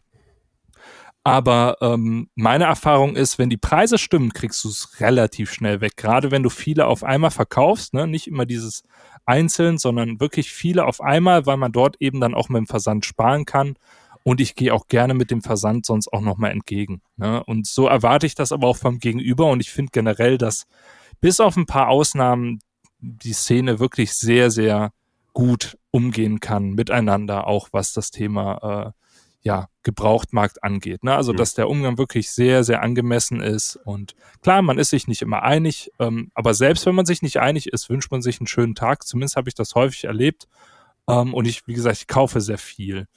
[1.23, 5.97] Aber ähm, meine Erfahrung ist, wenn die Preise stimmen, kriegst du es relativ schnell weg.
[5.97, 8.07] Gerade wenn du viele auf einmal verkaufst, ne?
[8.07, 8.83] nicht immer dieses
[9.25, 13.05] einzeln, sondern wirklich viele auf einmal, weil man dort eben dann auch mit dem Versand
[13.05, 13.75] sparen kann.
[14.23, 17.01] Und ich gehe auch gerne mit dem Versand sonst auch nochmal entgegen.
[17.17, 17.43] Ne?
[17.43, 20.65] Und so erwarte ich das aber auch vom Gegenüber und ich finde generell, dass
[21.21, 22.59] bis auf ein paar Ausnahmen
[22.99, 24.91] die Szene wirklich sehr, sehr
[25.33, 28.99] gut umgehen kann miteinander, auch was das Thema äh,
[29.41, 31.03] ja, Gebrauchtmarkt angeht.
[31.03, 31.15] Ne?
[31.15, 31.37] Also, mhm.
[31.37, 33.77] dass der Umgang wirklich sehr, sehr angemessen ist.
[33.77, 37.37] Und klar, man ist sich nicht immer einig, ähm, aber selbst wenn man sich nicht
[37.37, 39.07] einig ist, wünscht man sich einen schönen Tag.
[39.07, 40.47] Zumindest habe ich das häufig erlebt.
[41.07, 43.07] Ähm, und ich, wie gesagt, ich kaufe sehr viel.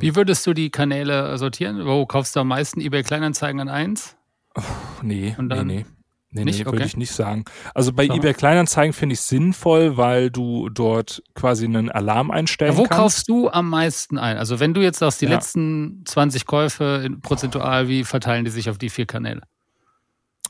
[0.00, 1.84] Wie würdest du die Kanäle sortieren?
[1.84, 4.16] Wo kaufst du am meisten eBay Kleinanzeigen an eins?
[4.54, 4.62] Oh,
[5.02, 5.86] nee, nee, nee.
[6.34, 6.60] Nee, nicht?
[6.60, 6.72] nee, okay.
[6.72, 7.44] würde ich nicht sagen.
[7.74, 12.78] Also bei eBay Kleinanzeigen finde ich sinnvoll, weil du dort quasi einen Alarm einstellen ja,
[12.78, 12.92] wo kannst.
[12.92, 14.38] Wo kaufst du am meisten ein?
[14.38, 15.32] Also wenn du jetzt sagst, die ja.
[15.32, 19.42] letzten 20 Käufe prozentual, wie verteilen die sich auf die vier Kanäle?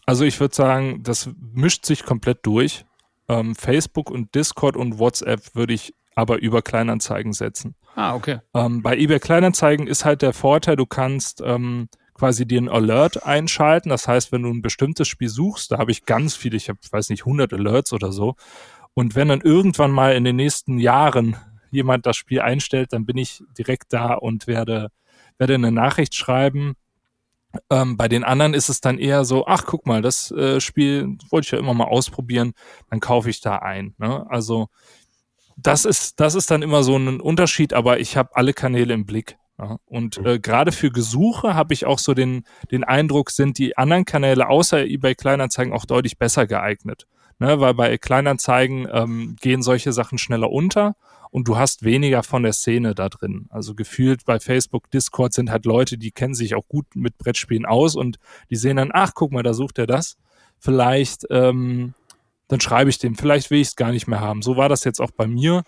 [0.06, 2.84] Also ich würde sagen, das mischt sich komplett durch.
[3.28, 7.74] Ähm, Facebook und Discord und WhatsApp würde ich aber über Kleinanzeigen setzen.
[7.94, 8.40] Ah, okay.
[8.54, 13.24] Ähm, bei eBay Kleinanzeigen ist halt der Vorteil, du kannst ähm, quasi dir ein Alert
[13.26, 13.88] einschalten.
[13.88, 16.78] Das heißt, wenn du ein bestimmtes Spiel suchst, da habe ich ganz viele, ich habe,
[16.90, 18.36] weiß nicht, 100 Alerts oder so.
[18.94, 21.36] Und wenn dann irgendwann mal in den nächsten Jahren
[21.70, 24.88] jemand das Spiel einstellt, dann bin ich direkt da und werde,
[25.38, 26.74] werde eine Nachricht schreiben.
[27.70, 31.16] Ähm, bei den anderen ist es dann eher so, ach guck mal, das äh, Spiel
[31.30, 32.52] wollte ich ja immer mal ausprobieren,
[32.90, 33.94] dann kaufe ich da ein.
[33.98, 34.26] Ne?
[34.30, 34.68] Also
[35.56, 39.06] das ist, das ist dann immer so ein Unterschied, aber ich habe alle Kanäle im
[39.06, 39.36] Blick.
[39.58, 43.76] Ja, und äh, gerade für Gesuche habe ich auch so den, den Eindruck, sind die
[43.76, 47.06] anderen Kanäle außer eBay Kleinanzeigen auch deutlich besser geeignet.
[47.38, 50.94] Ne, weil bei Kleinanzeigen ähm, gehen solche Sachen schneller unter
[51.32, 53.46] und du hast weniger von der Szene da drin.
[53.48, 57.66] Also gefühlt bei Facebook, Discord sind halt Leute, die kennen sich auch gut mit Brettspielen
[57.66, 58.18] aus und
[58.50, 60.18] die sehen dann, ach, guck mal, da sucht er das.
[60.58, 61.94] Vielleicht, ähm,
[62.48, 64.42] dann schreibe ich dem, vielleicht will ich es gar nicht mehr haben.
[64.42, 65.62] So war das jetzt auch bei mir.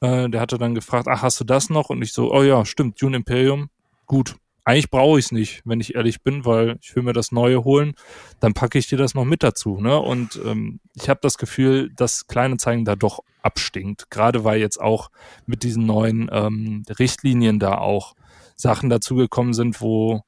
[0.00, 1.90] Äh, der hatte dann gefragt, ach, hast du das noch?
[1.90, 3.70] Und ich so, oh ja, stimmt, Dune Imperium.
[4.06, 4.36] Gut.
[4.64, 7.64] Eigentlich brauche ich es nicht, wenn ich ehrlich bin, weil ich will mir das Neue
[7.64, 7.94] holen.
[8.38, 9.80] Dann packe ich dir das noch mit dazu.
[9.80, 9.98] Ne?
[9.98, 14.10] Und ähm, ich habe das Gefühl, dass kleine Zeigen da doch abstinkt.
[14.10, 15.10] Gerade weil jetzt auch
[15.46, 18.14] mit diesen neuen ähm, Richtlinien da auch
[18.56, 20.22] Sachen dazugekommen sind, wo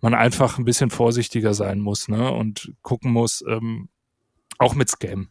[0.00, 2.30] man einfach ein bisschen vorsichtiger sein muss ne?
[2.30, 3.88] und gucken muss, ähm,
[4.58, 5.28] auch mit Scam.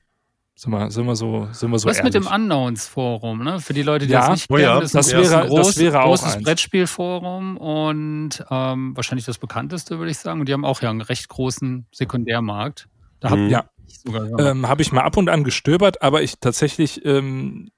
[0.57, 2.13] Sind wir, sind wir so, sind wir so Was ehrlich.
[2.13, 3.59] mit dem Unknowns-Forum, ne?
[3.59, 5.47] Für die Leute, die Ja, das nicht oh kennen, ja, das, das ist wäre- ein
[5.49, 6.43] groß, das wäre auch großes.
[6.43, 10.39] Brettspielforum und ähm, wahrscheinlich das bekannteste, würde ich sagen.
[10.39, 12.87] Und die haben auch ja einen recht großen Sekundärmarkt.
[13.19, 13.49] Da hab Mhm.
[13.49, 13.65] Ja.
[13.85, 14.51] ich sogar ja.
[14.51, 17.69] Ähm, Habe ich mal ab und an gestöbert, aber ich tatsächlich ähm,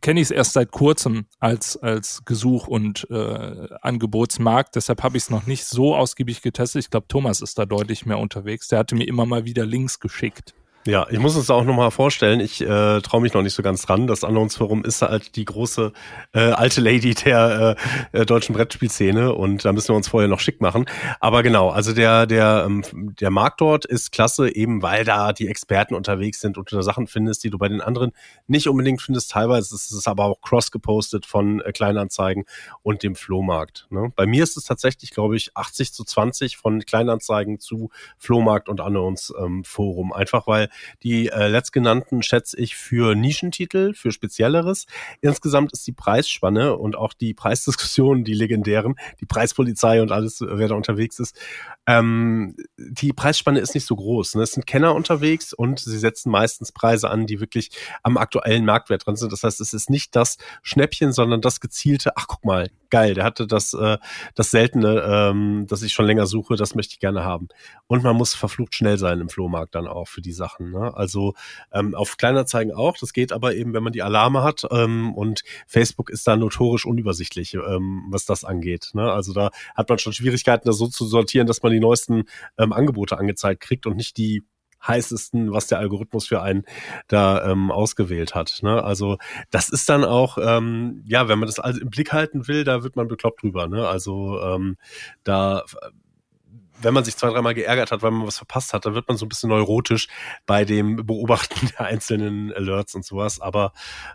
[0.00, 4.76] kenne ich es erst seit kurzem als, als Gesuch- und äh, Angebotsmarkt.
[4.76, 6.84] Deshalb habe ich es noch nicht so ausgiebig getestet.
[6.84, 8.68] Ich glaube, Thomas ist da deutlich mehr unterwegs.
[8.68, 10.54] Der hatte mir immer mal wieder Links geschickt.
[10.86, 12.40] Ja, ich muss es auch nochmal vorstellen.
[12.40, 14.06] Ich äh, traue mich noch nicht so ganz dran.
[14.06, 15.92] Das Annonsforum ist halt die große
[16.32, 17.76] äh, alte Lady der
[18.12, 20.86] äh, äh, deutschen Brettspielszene und da müssen wir uns vorher noch schick machen.
[21.20, 22.82] Aber genau, also der der ähm,
[23.20, 26.82] der Markt dort ist klasse, eben weil da die Experten unterwegs sind und du da
[26.82, 28.12] Sachen findest, die du bei den anderen
[28.46, 29.32] nicht unbedingt findest.
[29.32, 32.44] Teilweise ist es aber auch cross gepostet von äh, Kleinanzeigen
[32.82, 33.86] und dem Flohmarkt.
[33.90, 34.14] Ne?
[34.16, 38.80] Bei mir ist es tatsächlich, glaube ich, 80 zu 20 von Kleinanzeigen zu Flohmarkt und
[38.80, 40.14] Annons ähm, Forum.
[40.14, 40.69] Einfach weil
[41.02, 44.86] die äh, letztgenannten schätze ich für Nischentitel, für Spezielleres.
[45.20, 50.68] Insgesamt ist die Preisspanne und auch die Preisdiskussionen, die legendären, die Preispolizei und alles, wer
[50.68, 51.38] da unterwegs ist,
[51.86, 54.36] ähm, die Preisspanne ist nicht so groß.
[54.36, 54.42] Ne?
[54.42, 57.70] Es sind Kenner unterwegs und sie setzen meistens Preise an, die wirklich
[58.02, 59.32] am aktuellen Marktwert dran sind.
[59.32, 63.24] Das heißt, es ist nicht das Schnäppchen, sondern das gezielte, ach guck mal, geil, der
[63.24, 63.98] hatte das, äh,
[64.34, 67.48] das Seltene, ähm, das ich schon länger suche, das möchte ich gerne haben.
[67.86, 70.59] Und man muss verflucht schnell sein im Flohmarkt dann auch für die Sachen.
[70.60, 70.94] Ne?
[70.94, 71.34] Also
[71.72, 75.42] ähm, auf Kleinanzeigen auch, das geht aber eben, wenn man die Alarme hat ähm, und
[75.66, 78.90] Facebook ist da notorisch unübersichtlich, ähm, was das angeht.
[78.94, 79.10] Ne?
[79.10, 82.24] Also da hat man schon Schwierigkeiten, das so zu sortieren, dass man die neuesten
[82.58, 84.44] ähm, Angebote angezeigt kriegt und nicht die
[84.86, 86.64] heißesten, was der Algorithmus für einen
[87.06, 88.60] da ähm, ausgewählt hat.
[88.62, 88.82] Ne?
[88.82, 89.18] Also
[89.50, 92.82] das ist dann auch, ähm, ja, wenn man das alles im Blick halten will, da
[92.82, 93.68] wird man bekloppt drüber.
[93.68, 93.86] Ne?
[93.86, 94.76] Also ähm,
[95.22, 95.64] da
[96.82, 99.16] wenn man sich zwei, dreimal geärgert hat, weil man was verpasst hat, dann wird man
[99.16, 100.08] so ein bisschen neurotisch
[100.46, 103.40] bei dem Beobachten der einzelnen Alerts und sowas.
[103.40, 103.72] Aber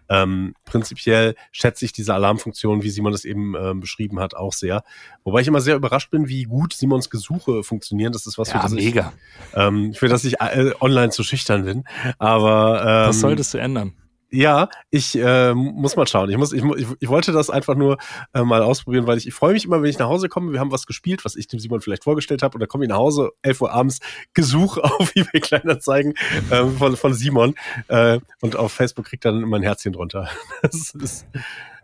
[0.09, 4.83] ähm, prinzipiell schätze ich diese Alarmfunktion, wie Simon das eben ähm, beschrieben hat, auch sehr.
[5.23, 8.13] Wobei ich immer sehr überrascht bin, wie gut Simons Gesuche funktionieren.
[8.13, 9.13] Das ist was, für Ja, das mega.
[9.51, 11.83] ich, ähm, für das ich äh, online zu schüchtern bin.
[12.19, 13.93] Aber ähm, Das solltest du ändern.
[14.29, 16.29] Ja, ich äh, muss mal schauen.
[16.29, 16.63] Ich muss, ich,
[16.99, 17.97] ich, wollte das einfach nur
[18.33, 20.51] äh, mal ausprobieren, weil ich, ich freue mich immer, wenn ich nach Hause komme.
[20.51, 22.89] Wir haben was gespielt, was ich dem Simon vielleicht vorgestellt habe, und dann komme ich
[22.89, 23.99] nach Hause, 11 Uhr abends,
[24.33, 26.13] Gesuch auf eBay Kleinanzeigen
[26.49, 27.55] äh, von, von Simon
[27.87, 30.29] äh, und auf Facebook kriegt dann immer ein Herzchen drunter.
[30.61, 31.27] Das ist,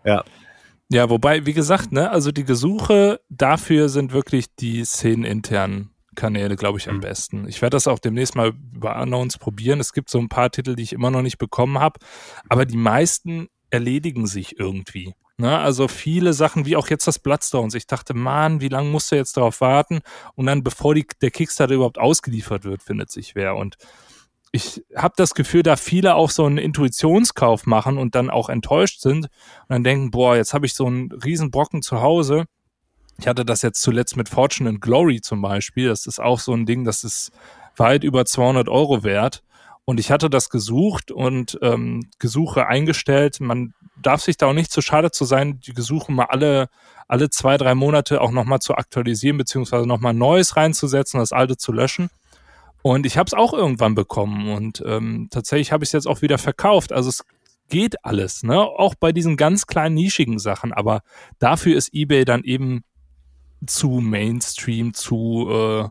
[0.03, 0.23] ja,
[0.89, 6.77] Ja, wobei, wie gesagt, ne, also die Gesuche dafür sind wirklich die szeneninternen Kanäle, glaube
[6.77, 7.01] ich, am Mhm.
[7.01, 7.47] besten.
[7.47, 9.79] Ich werde das auch demnächst mal über Announce probieren.
[9.79, 11.99] Es gibt so ein paar Titel, die ich immer noch nicht bekommen habe,
[12.47, 15.13] aber die meisten erledigen sich irgendwie.
[15.37, 15.57] Ne?
[15.57, 17.73] Also viele Sachen, wie auch jetzt das Bloodstones.
[17.73, 20.01] Ich dachte, man, wie lange musst du jetzt darauf warten?
[20.35, 23.55] Und dann, bevor die, der Kickstarter überhaupt ausgeliefert wird, findet sich wer.
[23.55, 23.77] Und
[24.51, 28.99] ich habe das Gefühl, da viele auch so einen Intuitionskauf machen und dann auch enttäuscht
[29.01, 32.45] sind und dann denken, boah, jetzt habe ich so einen riesen Brocken zu Hause.
[33.21, 35.89] Ich hatte das jetzt zuletzt mit Fortune and Glory zum Beispiel.
[35.89, 37.31] Das ist auch so ein Ding, das ist
[37.77, 39.43] weit über 200 Euro wert.
[39.85, 43.39] Und ich hatte das gesucht und ähm, Gesuche eingestellt.
[43.39, 46.69] Man darf sich da auch nicht zu schade zu sein, die Gesuche mal alle,
[47.07, 51.71] alle zwei, drei Monate auch nochmal zu aktualisieren, beziehungsweise nochmal Neues reinzusetzen, das alte zu
[51.71, 52.09] löschen.
[52.81, 56.23] Und ich habe es auch irgendwann bekommen und ähm, tatsächlich habe ich es jetzt auch
[56.23, 56.91] wieder verkauft.
[56.91, 57.23] Also es
[57.69, 58.59] geht alles, ne?
[58.59, 60.73] Auch bei diesen ganz kleinen nischigen Sachen.
[60.73, 61.01] Aber
[61.37, 62.83] dafür ist eBay dann eben
[63.65, 65.89] zu Mainstream, zu äh,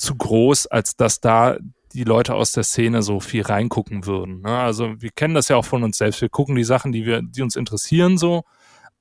[0.00, 1.58] zu groß, als dass da
[1.92, 4.40] die Leute aus der Szene so viel reingucken würden.
[4.40, 4.58] Ne?
[4.58, 6.20] Also wir kennen das ja auch von uns selbst.
[6.20, 8.44] Wir gucken die Sachen, die wir, die uns interessieren, so.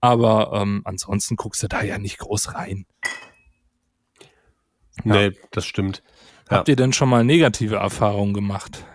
[0.01, 2.85] Aber ähm, ansonsten guckst du da ja nicht groß rein.
[5.03, 6.03] Nee, das stimmt.
[6.49, 6.57] Ja.
[6.57, 8.85] Habt ihr denn schon mal negative Erfahrungen gemacht?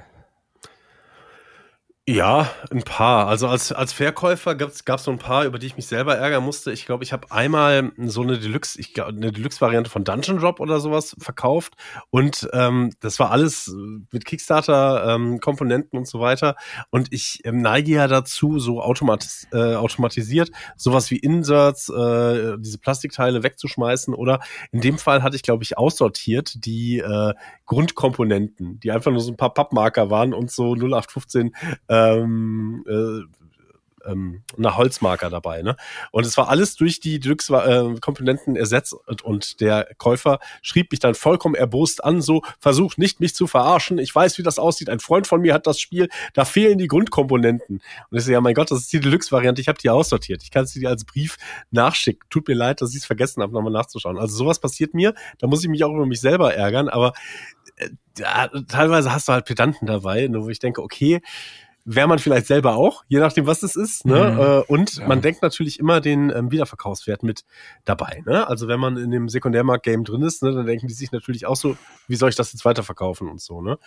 [2.06, 3.28] Ja, ein paar.
[3.28, 6.44] Also als, als Verkäufer gab es so ein paar, über die ich mich selber ärgern
[6.44, 6.70] musste.
[6.70, 10.60] Ich glaube, ich habe einmal so eine Deluxe, ich glaub, eine Deluxe-Variante von Dungeon Drop
[10.60, 11.72] oder sowas verkauft.
[12.10, 13.74] Und ähm, das war alles
[14.12, 16.56] mit Kickstarter-Komponenten ähm, und so weiter.
[16.90, 22.76] Und ich ähm, neige ja dazu, so automatis äh, automatisiert sowas wie Inserts, äh, diese
[22.76, 24.12] Plastikteile wegzuschmeißen.
[24.12, 24.40] Oder
[24.72, 27.32] in dem Fall hatte ich, glaube ich, aussortiert die äh,
[27.64, 31.54] Grundkomponenten, die einfach nur so ein paar Pappmarker waren und so 0815
[31.94, 33.34] ähm, äh,
[34.06, 35.62] ähm, eine Holzmarker dabei.
[35.62, 35.76] Ne?
[36.10, 41.14] Und es war alles durch die Deluxe-Komponenten ersetzt und, und der Käufer schrieb mich dann
[41.14, 45.00] vollkommen erbost an, so versucht nicht mich zu verarschen, ich weiß, wie das aussieht, ein
[45.00, 47.80] Freund von mir hat das Spiel, da fehlen die Grundkomponenten.
[48.10, 50.50] Und ich so, ja mein Gott, das ist die Deluxe-Variante, ich habe die aussortiert, ich
[50.50, 51.36] kann sie dir als Brief
[51.70, 52.22] nachschicken.
[52.30, 54.18] Tut mir leid, dass ich es vergessen habe, nochmal nachzuschauen.
[54.18, 57.12] Also sowas passiert mir, da muss ich mich auch über mich selber ärgern, aber
[57.76, 61.20] äh, ja, teilweise hast du halt Pedanten dabei, ne, wo ich denke, okay,
[61.84, 64.06] wäre man vielleicht selber auch, je nachdem, was es ist.
[64.06, 64.32] Ne?
[64.32, 64.40] Mhm.
[64.40, 65.06] Äh, Und Ja.
[65.08, 67.44] man denkt natürlich immer den ähm, Wiederverkaufswert mit
[67.84, 68.22] dabei.
[68.26, 68.46] Ne?
[68.48, 71.56] Also wenn man in dem Sekundärmarkt-Game drin ist, ne, dann denken die sich natürlich auch
[71.56, 71.76] so,
[72.08, 73.60] wie soll ich das jetzt weiterverkaufen und so.
[73.60, 73.78] Ne?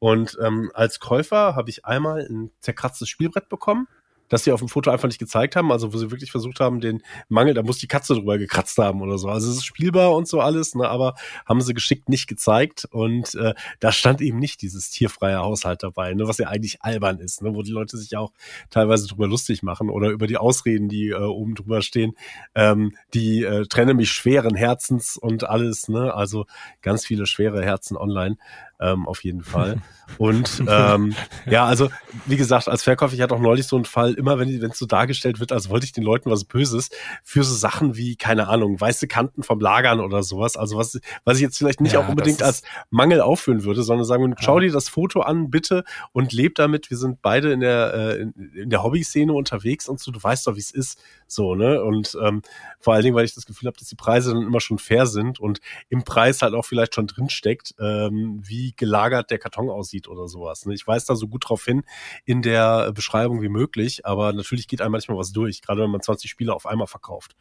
[0.00, 3.86] Und ähm, als Käufer habe ich einmal ein zerkratztes Spielbrett bekommen,
[4.28, 6.80] das sie auf dem Foto einfach nicht gezeigt haben, also wo sie wirklich versucht haben,
[6.80, 9.28] den Mangel, da muss die Katze drüber gekratzt haben oder so.
[9.28, 11.14] Also es ist spielbar und so alles, ne, aber
[11.46, 16.14] haben sie geschickt nicht gezeigt und äh, da stand eben nicht dieses tierfreie Haushalt dabei,
[16.14, 18.32] ne, was ja eigentlich albern ist, ne, wo die Leute sich auch
[18.70, 22.12] teilweise drüber lustig machen oder über die Ausreden, die äh, oben drüber stehen,
[22.54, 26.46] ähm, die äh, trenne mich schweren Herzens und alles, ne, also
[26.82, 28.36] ganz viele schwere Herzen online
[28.84, 29.78] ähm, auf jeden Fall.
[30.16, 31.14] Und ähm,
[31.46, 31.90] ja, also
[32.26, 34.86] wie gesagt, als Verkäufer, ich hatte auch neulich so einen Fall, immer wenn es so
[34.86, 36.90] dargestellt wird, als wollte ich den Leuten was Böses,
[37.24, 40.56] für so Sachen wie, keine Ahnung, weiße Kanten vom Lagern oder sowas.
[40.56, 44.04] Also was, was ich jetzt vielleicht nicht Ja, auch unbedingt als Mangel aufführen würde, sondern
[44.04, 44.66] sagen, wir, schau Ja.
[44.66, 46.90] dir das Foto an, bitte, und leb damit.
[46.90, 50.46] Wir sind beide in der, äh, in, in der Hobbyszene unterwegs und so, du weißt
[50.46, 51.02] doch, wie es ist.
[51.26, 51.82] So, ne?
[51.82, 52.42] Und ähm,
[52.78, 55.06] vor allen Dingen, weil ich das Gefühl habe, dass die Preise dann immer schon fair
[55.06, 60.08] sind und im Preis halt auch vielleicht schon drinsteckt, ähm, wie gelagert der Karton aussieht
[60.08, 60.66] oder sowas.
[60.66, 60.74] Ne?
[60.74, 61.82] Ich weiß da so gut drauf hin
[62.24, 66.02] in der Beschreibung wie möglich, aber natürlich geht einem manchmal was durch, gerade wenn man
[66.02, 67.36] 20 Spiele auf einmal verkauft.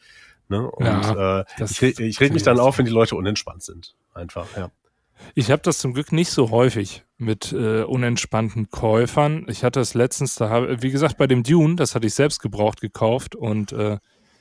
[0.50, 0.70] Ne?
[0.70, 3.96] Und Ja, äh, ich, ich rede mich dann auf, wenn die Leute unentspannt sind.
[4.14, 4.72] Einfach, ja.
[5.36, 9.46] Ich habe das zum Glück nicht so häufig mit äh, unentspannten Käufern.
[9.48, 12.40] Ich hatte es letztens, da habe, wie gesagt, bei dem Dune, das hatte ich selbst
[12.42, 13.98] gebraucht gekauft und äh,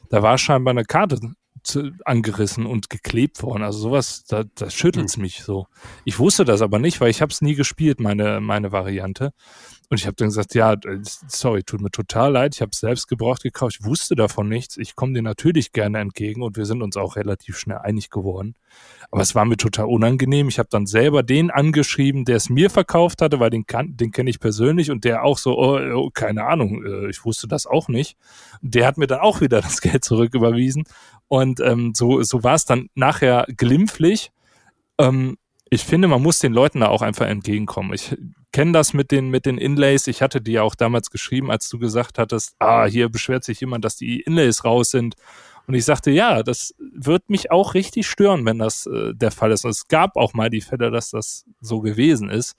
[0.08, 1.20] da war scheinbar eine Karte
[1.62, 3.62] zu, angerissen und geklebt worden.
[3.62, 5.66] Also sowas, da, da schüttelt's mich so.
[6.04, 9.32] Ich wusste das aber nicht, weil ich habe es nie gespielt, meine, meine Variante.
[9.92, 12.80] Und ich habe dann gesagt, ja, äh, sorry, tut mir total leid, ich habe es
[12.80, 14.78] selbst gebraucht gekauft, ich wusste davon nichts.
[14.78, 18.54] Ich komme dir natürlich gerne entgegen und wir sind uns auch relativ schnell einig geworden.
[19.10, 20.48] Aber es war mir total unangenehm.
[20.48, 24.12] Ich habe dann selber den angeschrieben, der es mir verkauft hatte, weil den, kann, den
[24.12, 27.66] kenne ich persönlich und der auch so, oh, oh, keine Ahnung, äh, ich wusste das
[27.66, 28.16] auch nicht.
[28.62, 30.84] Der hat mir dann auch wieder das Geld zurücküberwiesen.
[31.28, 34.32] Und ähm, so, so war es dann nachher glimpflich.
[34.96, 35.36] Ähm,
[35.72, 37.94] ich finde, man muss den Leuten da auch einfach entgegenkommen.
[37.94, 38.14] Ich
[38.52, 40.06] kenne das mit den, mit den Inlays.
[40.06, 43.60] Ich hatte dir ja auch damals geschrieben, als du gesagt hattest, ah, hier beschwert sich
[43.60, 45.14] jemand, dass die Inlays raus sind.
[45.66, 49.50] Und ich sagte, ja, das wird mich auch richtig stören, wenn das äh, der Fall
[49.50, 49.64] ist.
[49.64, 52.54] Und es gab auch mal die Fälle, dass das so gewesen ist.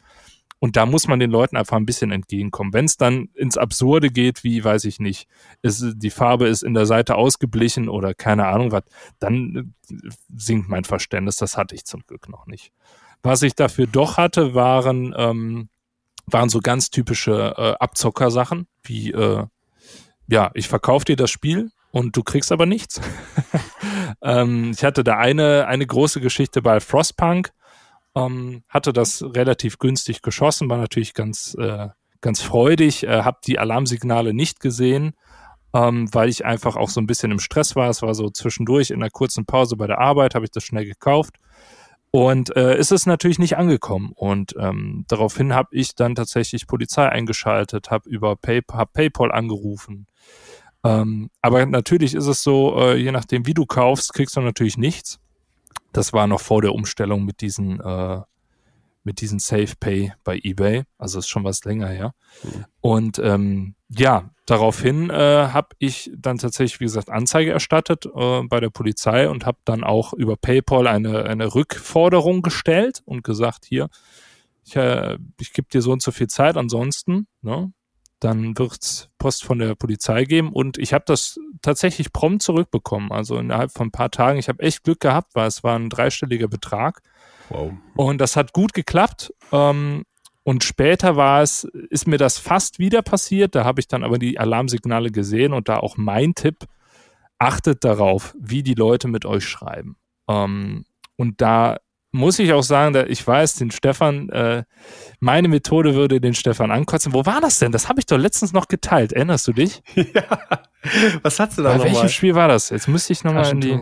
[0.57, 2.73] Und da muss man den Leuten einfach ein bisschen entgegenkommen.
[2.73, 5.27] Wenn es dann ins Absurde geht, wie weiß ich nicht,
[5.61, 8.85] ist, die Farbe ist in der Seite ausgeblichen oder keine Ahnung was,
[9.19, 11.35] dann äh, sinkt mein Verständnis.
[11.35, 12.71] Das hatte ich zum Glück noch nicht.
[13.23, 15.69] Was ich dafür doch hatte, waren, ähm,
[16.25, 19.45] waren so ganz typische äh, Abzockersachen, wie äh,
[20.27, 22.99] ja, ich verkaufe dir das Spiel und du kriegst aber nichts.
[24.21, 27.51] ähm, ich hatte da eine, eine große Geschichte bei Frostpunk,
[28.15, 33.57] ähm, hatte das relativ günstig geschossen, war natürlich ganz, äh, ganz freudig, äh, habe die
[33.57, 35.13] Alarmsignale nicht gesehen,
[35.73, 37.89] ähm, weil ich einfach auch so ein bisschen im Stress war.
[37.89, 40.85] Es war so zwischendurch in einer kurzen Pause bei der Arbeit, habe ich das schnell
[40.85, 41.35] gekauft.
[42.15, 44.11] Und äh, ist es natürlich nicht angekommen.
[44.13, 50.05] Und ähm, daraufhin habe ich dann tatsächlich Polizei eingeschaltet, habe über Pay hab PayPal angerufen.
[50.83, 54.77] Ähm, aber natürlich ist es so, äh, je nachdem, wie du kaufst, kriegst du natürlich
[54.77, 55.19] nichts.
[55.91, 58.21] Das war noch vor der Umstellung mit diesen äh,
[59.03, 60.83] mit diesen Safe Pay bei eBay.
[60.99, 62.13] Also ist schon was länger her.
[62.43, 62.65] Mhm.
[62.79, 68.59] Und ähm, ja, daraufhin äh, habe ich dann tatsächlich, wie gesagt, Anzeige erstattet äh, bei
[68.59, 73.89] der Polizei und habe dann auch über PayPal eine, eine Rückforderung gestellt und gesagt, hier,
[74.65, 77.71] ich, äh, ich gebe dir so und so viel Zeit, ansonsten, ne,
[78.23, 80.53] dann wird's Post von der Polizei geben.
[80.53, 83.11] Und ich habe das tatsächlich prompt zurückbekommen.
[83.11, 84.39] Also innerhalb von ein paar Tagen.
[84.39, 87.01] Ich habe echt Glück gehabt, weil es war ein dreistelliger Betrag.
[87.49, 87.73] Wow.
[87.95, 89.33] Und das hat gut geklappt.
[89.51, 90.05] Ähm,
[90.43, 93.55] und später war es, ist mir das fast wieder passiert.
[93.55, 96.65] Da habe ich dann aber die Alarmsignale gesehen und da auch mein Tipp,
[97.39, 99.95] achtet darauf, wie die Leute mit euch schreiben.
[100.29, 101.77] Ähm, und da
[102.11, 104.63] muss ich auch sagen, da ich weiß, den Stefan, äh,
[105.19, 107.13] meine Methode würde den Stefan ankotzen.
[107.13, 107.71] Wo war das denn?
[107.71, 109.13] Das habe ich doch letztens noch geteilt.
[109.13, 109.81] Erinnerst du dich?
[110.13, 111.19] Ja.
[111.21, 112.09] Was hast du da Bei noch welchem mal?
[112.09, 112.69] Spiel war das?
[112.69, 113.79] Jetzt müsste ich nochmal in die.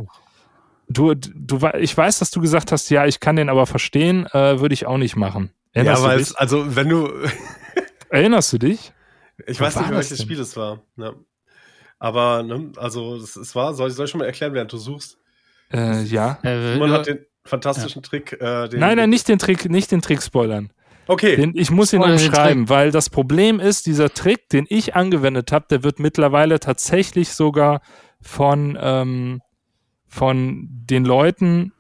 [0.88, 4.60] Du, du, ich weiß, dass du gesagt hast, ja, ich kann den aber verstehen, äh,
[4.60, 5.52] würde ich auch nicht machen.
[5.74, 7.10] Erinnerst ja, weil es, also wenn du.
[8.10, 8.92] Erinnerst du dich?
[9.48, 10.82] Ich Wo weiß nicht, welches Spiel es war.
[10.98, 11.14] Ja.
[11.98, 15.18] Aber, ne, also es, es war, soll, soll ich schon mal erklären, während du suchst?
[15.72, 16.40] Äh, ja.
[16.44, 18.10] Man hat den, fantastischen ja.
[18.10, 18.38] Trick.
[18.40, 20.72] Äh, nein, nein, nicht den Trick, nicht den Trick spoilern.
[21.08, 21.36] Okay.
[21.36, 25.66] Den, ich muss ihn umschreiben, weil das Problem ist, dieser Trick, den ich angewendet habe,
[25.70, 27.82] der wird mittlerweile tatsächlich sogar
[28.22, 29.42] von, ähm,
[30.08, 31.74] von den Leuten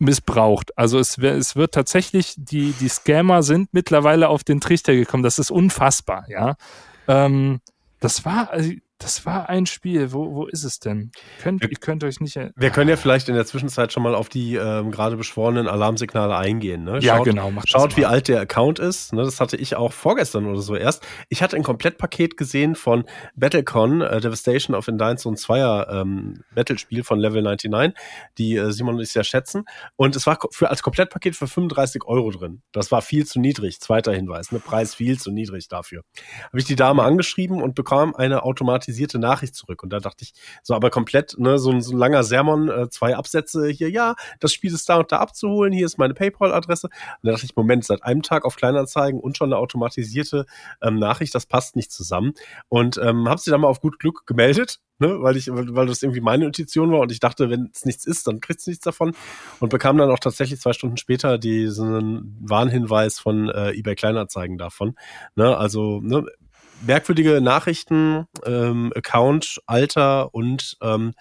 [0.00, 0.76] missbraucht.
[0.76, 5.22] Also es, es wird tatsächlich, die, die Scammer sind mittlerweile auf den Trichter gekommen.
[5.22, 6.56] Das ist unfassbar, ja.
[7.06, 7.60] Ähm,
[8.00, 10.12] das war, also das war ein Spiel.
[10.12, 11.10] Wo, wo ist es denn?
[11.40, 12.38] Könnt, ihr könnt euch nicht.
[12.54, 16.36] Wir können ja vielleicht in der Zwischenzeit schon mal auf die ähm, gerade beschworenen Alarmsignale
[16.36, 16.84] eingehen.
[16.84, 17.00] Ne?
[17.00, 17.50] Schaut, ja, genau.
[17.64, 19.14] Schaut, wie alt der Account ist.
[19.14, 19.22] Ne?
[19.22, 21.02] Das hatte ich auch vorgestern oder so erst.
[21.30, 27.02] Ich hatte ein Komplettpaket gesehen von Battlecon, äh, Devastation of so ein Zweier ähm, Battle-Spiel
[27.02, 27.94] von Level 99,
[28.36, 29.64] die äh, Simon und ich sehr schätzen.
[29.96, 32.60] Und es war für, als Komplettpaket für 35 Euro drin.
[32.72, 33.80] Das war viel zu niedrig.
[33.80, 34.52] Zweiter Hinweis.
[34.52, 34.58] Ne?
[34.58, 36.02] Preis viel zu niedrig dafür.
[36.48, 39.82] Habe ich die Dame angeschrieben und bekam eine automatische automatisierte Nachricht zurück.
[39.82, 42.88] Und da dachte ich, so aber komplett, ne, so ein, so ein langer Sermon, äh,
[42.90, 46.88] zwei Absätze hier, ja, das Spiel ist da und da abzuholen, hier ist meine PayPal-Adresse.
[46.88, 50.46] Und da dachte ich, Moment, seit einem Tag auf Kleinanzeigen und schon eine automatisierte
[50.82, 52.32] ähm, Nachricht, das passt nicht zusammen.
[52.68, 56.02] Und ähm, habe sie dann mal auf gut Glück gemeldet ne, weil ich, weil das
[56.02, 58.84] irgendwie meine Intuition war und ich dachte, wenn es nichts ist, dann kriegst du nichts
[58.84, 59.12] davon
[59.58, 64.94] und bekam dann auch tatsächlich zwei Stunden später diesen Warnhinweis von äh, eBay Kleinanzeigen davon.
[65.34, 66.24] Ne, also ne,
[66.80, 71.12] merkwürdige Nachrichten, ähm, Account, Alter und ähm,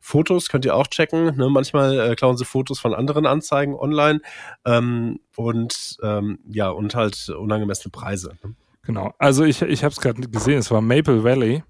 [0.00, 1.36] Fotos könnt ihr auch checken.
[1.36, 1.48] Ne?
[1.48, 4.20] Manchmal äh, klauen sie Fotos von anderen Anzeigen online
[4.64, 8.36] ähm, und ähm, ja und halt unangemessene Preise.
[8.42, 8.54] Ne?
[8.82, 9.14] Genau.
[9.18, 10.58] Also ich ich habe es gerade gesehen.
[10.58, 11.62] Es war Maple Valley.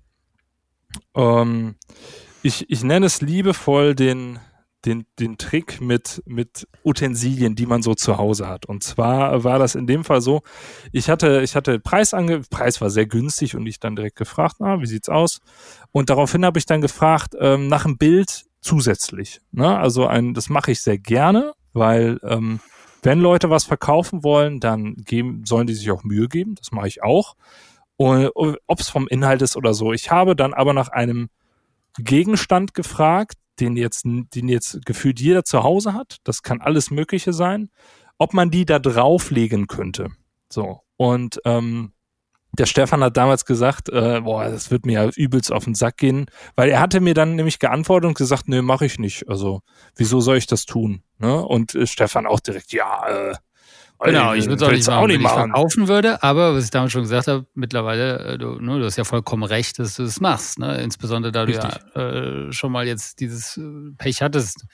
[1.15, 1.77] Ähm,
[2.43, 4.39] ich ich nenne es liebevoll den
[4.85, 8.67] den, den Trick mit, mit Utensilien, die man so zu Hause hat.
[8.67, 10.43] Und zwar war das in dem Fall so,
[10.93, 14.57] ich hatte, ich hatte Preis ange, Preis war sehr günstig und ich dann direkt gefragt,
[14.59, 15.41] na, wie sieht's aus?
[15.93, 19.41] Und daraufhin habe ich dann gefragt, ähm, nach einem Bild zusätzlich.
[19.53, 19.79] Ne?
[19.79, 22.61] Also ein, das mache ich sehr gerne, weil ähm,
[23.03, 26.55] wenn Leute was verkaufen wollen, dann geben, sollen die sich auch Mühe geben.
[26.57, 27.37] Das mache ich auch.
[27.97, 29.93] Ob es vom Inhalt ist oder so.
[29.93, 31.29] Ich habe dann aber nach einem
[31.99, 36.19] Gegenstand gefragt, den jetzt, den jetzt gefühlt jeder zu Hause hat.
[36.25, 37.71] Das kann alles Mögliche sein.
[38.19, 40.09] Ob man die da drauflegen könnte.
[40.53, 40.81] So.
[40.97, 41.93] Und ähm,
[42.59, 45.97] der Stefan hat damals gesagt, äh, boah, das wird mir ja übelst auf den Sack
[45.99, 46.27] gehen,
[46.57, 49.29] weil er hatte mir dann nämlich geantwortet und gesagt, nee, mache ich nicht.
[49.29, 49.61] Also,
[49.95, 51.03] wieso soll ich das tun?
[51.19, 51.43] Ne?
[51.43, 53.35] Und äh, Stefan auch direkt, ja, äh,
[54.03, 55.51] Genau, ich würde es auch nicht machen.
[55.51, 58.97] verkaufen würde, aber was ich damals schon gesagt habe, mittlerweile, äh, du, ne, du hast
[58.97, 60.59] ja vollkommen recht, dass du das machst.
[60.59, 60.81] Ne?
[60.81, 61.71] Insbesondere da Richtig.
[61.95, 64.65] du ja äh, schon mal jetzt dieses äh, Pech hattest.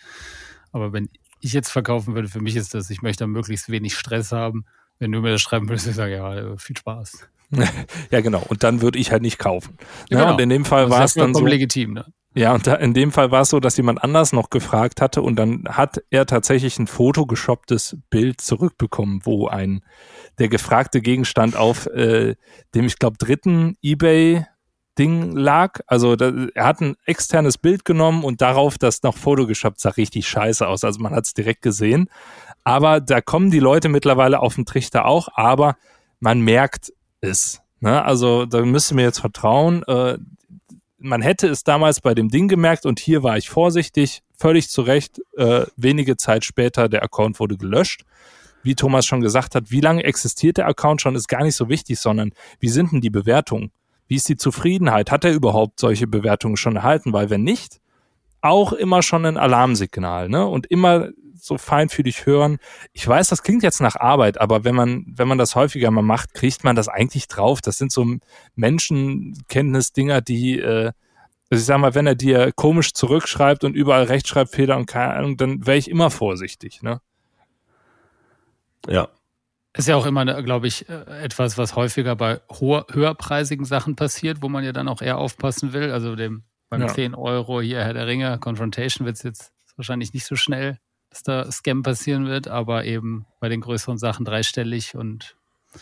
[0.70, 1.08] Aber wenn
[1.40, 4.64] ich jetzt verkaufen würde, für mich ist das, ich möchte möglichst wenig Stress haben.
[4.98, 7.28] Wenn du mir das schreiben würdest, ich sage, ja, viel Spaß.
[8.10, 8.42] ja, genau.
[8.48, 9.76] Und dann würde ich halt nicht kaufen.
[10.08, 10.32] Ja, genau.
[10.32, 11.44] Und in dem Fall war es dann so.
[11.44, 12.06] legitim, ne?
[12.37, 15.22] Ja, und da, in dem Fall war es so, dass jemand anders noch gefragt hatte
[15.22, 19.82] und dann hat er tatsächlich ein fotogeshopptes Bild zurückbekommen, wo ein
[20.39, 22.34] der gefragte Gegenstand auf äh,
[22.74, 24.45] dem, ich glaube, dritten eBay
[24.99, 25.80] Ding lag.
[25.87, 30.28] Also da, er hat ein externes Bild genommen und darauf das noch Photoshop sah richtig
[30.28, 30.84] scheiße aus.
[30.84, 32.11] Also man hat es direkt gesehen.
[32.64, 35.76] Aber da kommen die Leute mittlerweile auf den Trichter auch, aber
[36.20, 37.62] man merkt es.
[37.80, 38.05] Ne?
[38.05, 39.82] Also da müsst ihr mir jetzt vertrauen.
[39.84, 40.18] Äh,
[41.07, 44.82] man hätte es damals bei dem Ding gemerkt und hier war ich vorsichtig, völlig zu
[44.82, 45.20] Recht.
[45.36, 48.04] Äh, wenige Zeit später, der Account wurde gelöscht.
[48.62, 51.68] Wie Thomas schon gesagt hat, wie lange existiert der Account schon, ist gar nicht so
[51.68, 53.70] wichtig, sondern wie sind denn die Bewertungen?
[54.09, 55.11] Wie ist die Zufriedenheit?
[55.11, 57.12] Hat er überhaupt solche Bewertungen schon erhalten?
[57.12, 57.80] Weil wenn nicht,
[58.40, 60.46] auch immer schon ein Alarmsignal, ne?
[60.46, 62.59] Und immer so feinfühlig hören.
[62.93, 66.03] Ich weiß, das klingt jetzt nach Arbeit, aber wenn man, wenn man das häufiger mal
[66.03, 67.61] macht, kriegt man das eigentlich drauf.
[67.61, 68.07] Das sind so
[68.55, 70.93] Menschenkenntnisdinger, die, äh,
[71.51, 75.37] also ich sag mal, wenn er dir komisch zurückschreibt und überall Rechtschreibfehler und keine Ahnung,
[75.37, 77.01] dann wäre ich immer vorsichtig, ne?
[78.89, 79.09] Ja.
[79.76, 84.39] Ist ja auch immer, glaube ich, äh, etwas, was häufiger bei hoher, höherpreisigen Sachen passiert,
[84.41, 85.93] wo man ja dann auch eher aufpassen will.
[85.93, 86.89] Also dem beim ja.
[86.89, 90.78] 10 Euro hier Herr der Ringe, Confrontation wird es jetzt wahrscheinlich nicht so schnell
[91.16, 95.36] dass da Scam passieren wird, aber eben bei den größeren Sachen dreistellig und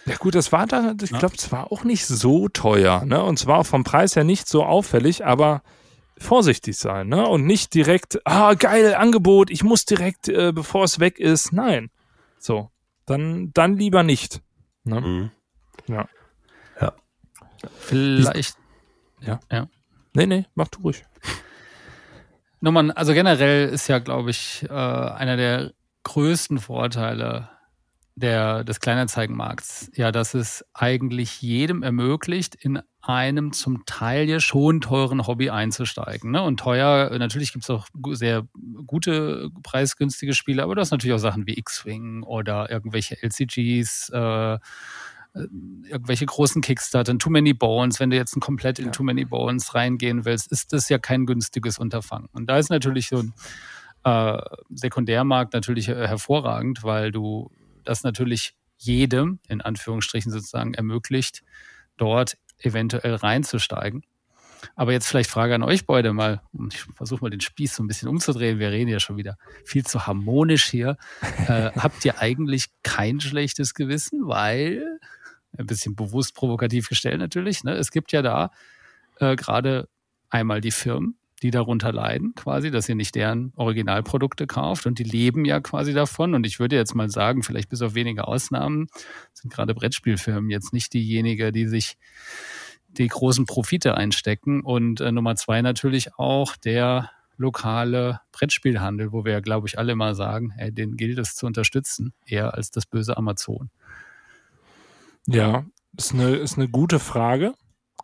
[0.06, 3.22] ja gut, das war da, ich glaube, es war auch nicht so teuer, ne?
[3.22, 5.62] Und zwar vom Preis her nicht so auffällig, aber
[6.18, 7.28] vorsichtig sein, ne?
[7.28, 11.52] Und nicht direkt, ah, geil, Angebot, ich muss direkt, äh, bevor es weg ist.
[11.52, 11.90] Nein.
[12.38, 12.70] So.
[13.06, 14.42] Dann, dann lieber nicht.
[14.82, 15.00] Ne?
[15.00, 15.30] Mhm.
[15.86, 16.08] Ja.
[16.80, 16.92] Ja.
[17.78, 18.56] Vielleicht.
[19.20, 19.38] Ja.
[19.52, 19.68] Ja.
[20.12, 21.04] Nee, nee, mach du ruhig.
[22.64, 27.50] Nummern, also generell ist ja, glaube ich, äh, einer der größten Vorteile
[28.14, 34.80] der, des Kleinanzeigenmarkts, ja, dass es eigentlich jedem ermöglicht, in einem zum Teil ja schon
[34.80, 36.30] teuren Hobby einzusteigen.
[36.30, 36.40] Ne?
[36.40, 38.48] Und teuer, natürlich gibt es auch sehr
[38.86, 44.58] gute, preisgünstige Spiele, aber du hast natürlich auch Sachen wie X-Wing oder irgendwelche LCGs, äh,
[45.34, 48.90] irgendwelche großen Kickstarter, Too Many Bones, wenn du jetzt komplett in ja.
[48.92, 52.28] Too Many Bones reingehen willst, ist das ja kein günstiges Unterfangen.
[52.32, 53.34] Und da ist natürlich so ein
[54.04, 57.50] äh, Sekundärmarkt natürlich äh, hervorragend, weil du
[57.82, 61.42] das natürlich jedem, in Anführungsstrichen sozusagen, ermöglicht,
[61.96, 64.04] dort eventuell reinzusteigen.
[64.76, 66.40] Aber jetzt vielleicht Frage an euch beide mal.
[66.70, 68.58] Ich versuche mal den Spieß so ein bisschen umzudrehen.
[68.58, 70.96] Wir reden ja schon wieder viel zu harmonisch hier.
[71.48, 74.98] äh, habt ihr eigentlich kein schlechtes Gewissen, weil
[75.58, 77.64] ein bisschen bewusst provokativ gestellt natürlich.
[77.64, 77.72] Ne?
[77.72, 78.50] Es gibt ja da
[79.20, 79.88] äh, gerade
[80.30, 85.04] einmal die Firmen, die darunter leiden, quasi, dass ihr nicht deren Originalprodukte kauft und die
[85.04, 86.34] leben ja quasi davon.
[86.34, 88.88] Und ich würde jetzt mal sagen, vielleicht bis auf wenige Ausnahmen
[89.32, 91.96] sind gerade Brettspielfirmen jetzt nicht diejenige, die sich
[92.88, 94.62] die großen Profite einstecken.
[94.62, 100.14] Und äh, Nummer zwei natürlich auch der lokale Brettspielhandel, wo wir glaube ich, alle mal
[100.14, 103.70] sagen, ey, den gilt es zu unterstützen, eher als das böse Amazon.
[105.26, 105.64] Ja,
[105.96, 107.54] ist eine, ist eine gute Frage.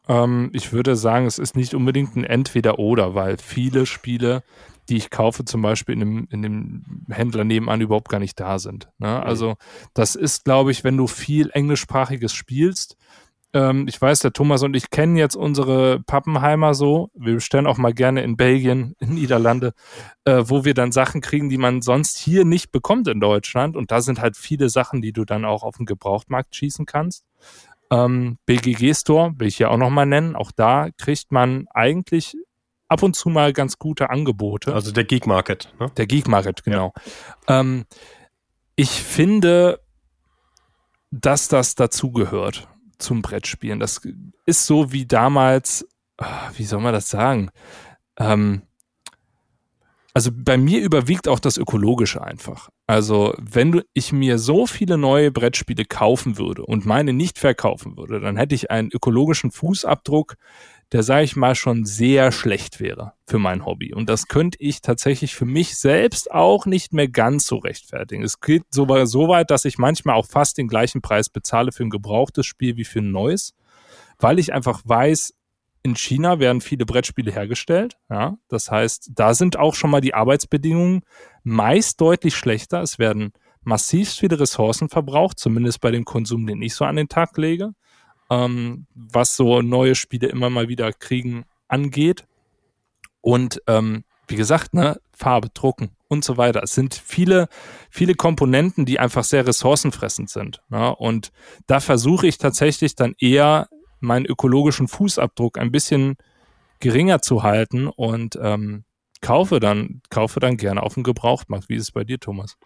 [0.09, 4.43] Ähm, ich würde sagen, es ist nicht unbedingt ein Entweder-Oder, weil viele Spiele,
[4.89, 8.59] die ich kaufe, zum Beispiel in dem, in dem Händler nebenan überhaupt gar nicht da
[8.59, 8.89] sind.
[8.99, 9.23] Ne?
[9.23, 9.57] Also,
[9.95, 12.97] das ist, glaube ich, wenn du viel Englischsprachiges spielst,
[13.53, 17.11] ähm, ich weiß, der Thomas und ich kennen jetzt unsere Pappenheimer so.
[17.15, 19.73] Wir bestellen auch mal gerne in Belgien, in Niederlande,
[20.25, 23.77] äh, wo wir dann Sachen kriegen, die man sonst hier nicht bekommt in Deutschland.
[23.77, 27.25] Und da sind halt viele Sachen, die du dann auch auf dem Gebrauchtmarkt schießen kannst.
[27.91, 30.37] Ähm, BGG Store will ich ja auch nochmal nennen.
[30.37, 32.37] Auch da kriegt man eigentlich
[32.87, 34.75] ab und zu mal ganz gute Angebote.
[34.75, 35.75] Also der Geek Market.
[35.81, 35.91] Ne?
[35.97, 36.93] Der Geek Market, genau.
[37.49, 37.61] Ja.
[37.61, 37.85] Ähm,
[38.77, 39.81] ich finde,
[41.11, 42.69] dass das dazugehört
[43.03, 43.81] zum Brettspielen.
[43.81, 44.01] Das
[44.47, 45.87] ist so wie damals,
[46.19, 47.51] ah, wie soll man das sagen?
[48.19, 48.63] Ähm,
[50.13, 52.69] also bei mir überwiegt auch das Ökologische einfach.
[52.87, 57.97] Also wenn du, ich mir so viele neue Brettspiele kaufen würde und meine nicht verkaufen
[57.97, 60.37] würde, dann hätte ich einen ökologischen Fußabdruck,
[60.93, 63.95] der, sage ich mal, schon sehr schlecht wäre für mein Hobby.
[63.95, 68.25] Und das könnte ich tatsächlich für mich selbst auch nicht mehr ganz so rechtfertigen.
[68.25, 71.85] Es geht sogar so weit, dass ich manchmal auch fast den gleichen Preis bezahle für
[71.85, 73.55] ein gebrauchtes Spiel wie für ein neues,
[74.19, 75.35] weil ich einfach weiß,
[75.83, 77.97] in China werden viele Brettspiele hergestellt.
[78.11, 81.03] Ja, das heißt, da sind auch schon mal die Arbeitsbedingungen
[81.43, 82.83] meist deutlich schlechter.
[82.83, 83.33] Es werden
[83.63, 87.73] massiv viele Ressourcen verbraucht, zumindest bei dem Konsum, den ich so an den Tag lege
[88.31, 92.25] ähm, was so neue Spiele immer mal wieder kriegen angeht.
[93.21, 95.91] Und ähm, wie gesagt, ne, Farbe drucken.
[96.11, 96.63] und so weiter.
[96.63, 97.49] Es sind viele,
[97.89, 100.61] viele Komponenten, die einfach sehr ressourcenfressend sind.
[100.69, 100.95] Ne?
[100.97, 101.31] Und
[101.69, 103.69] da versuche ich tatsächlich dann eher
[104.01, 106.17] meinen ökologischen Fußabdruck ein bisschen
[106.81, 108.85] geringer zu halten und ähm,
[109.21, 111.69] kaufe dann, kaufe dann gerne auf dem Gebrauchtmarkt.
[111.69, 112.57] Wie ist es bei dir, Thomas?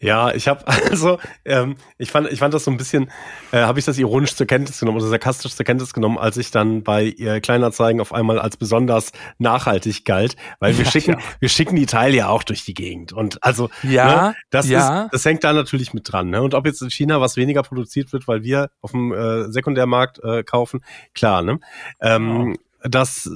[0.00, 3.10] Ja, ich habe also, ähm, ich fand, ich fand das so ein bisschen,
[3.52, 6.50] äh, habe ich das ironisch zur Kenntnis genommen oder sarkastisch zur Kenntnis genommen, als ich
[6.50, 11.18] dann bei ihr Kleinanzeigen auf einmal als besonders nachhaltig galt, weil wir ja, schicken, ja.
[11.38, 15.04] wir schicken die Teile ja auch durch die Gegend und also, ja, ne, das ja.
[15.04, 16.30] ist, das hängt da natürlich mit dran.
[16.30, 16.42] Ne?
[16.42, 20.20] Und ob jetzt in China was weniger produziert wird, weil wir auf dem äh, Sekundärmarkt
[20.22, 20.82] äh, kaufen,
[21.14, 21.60] klar, ne?
[22.00, 22.56] Ähm.
[22.82, 23.30] Das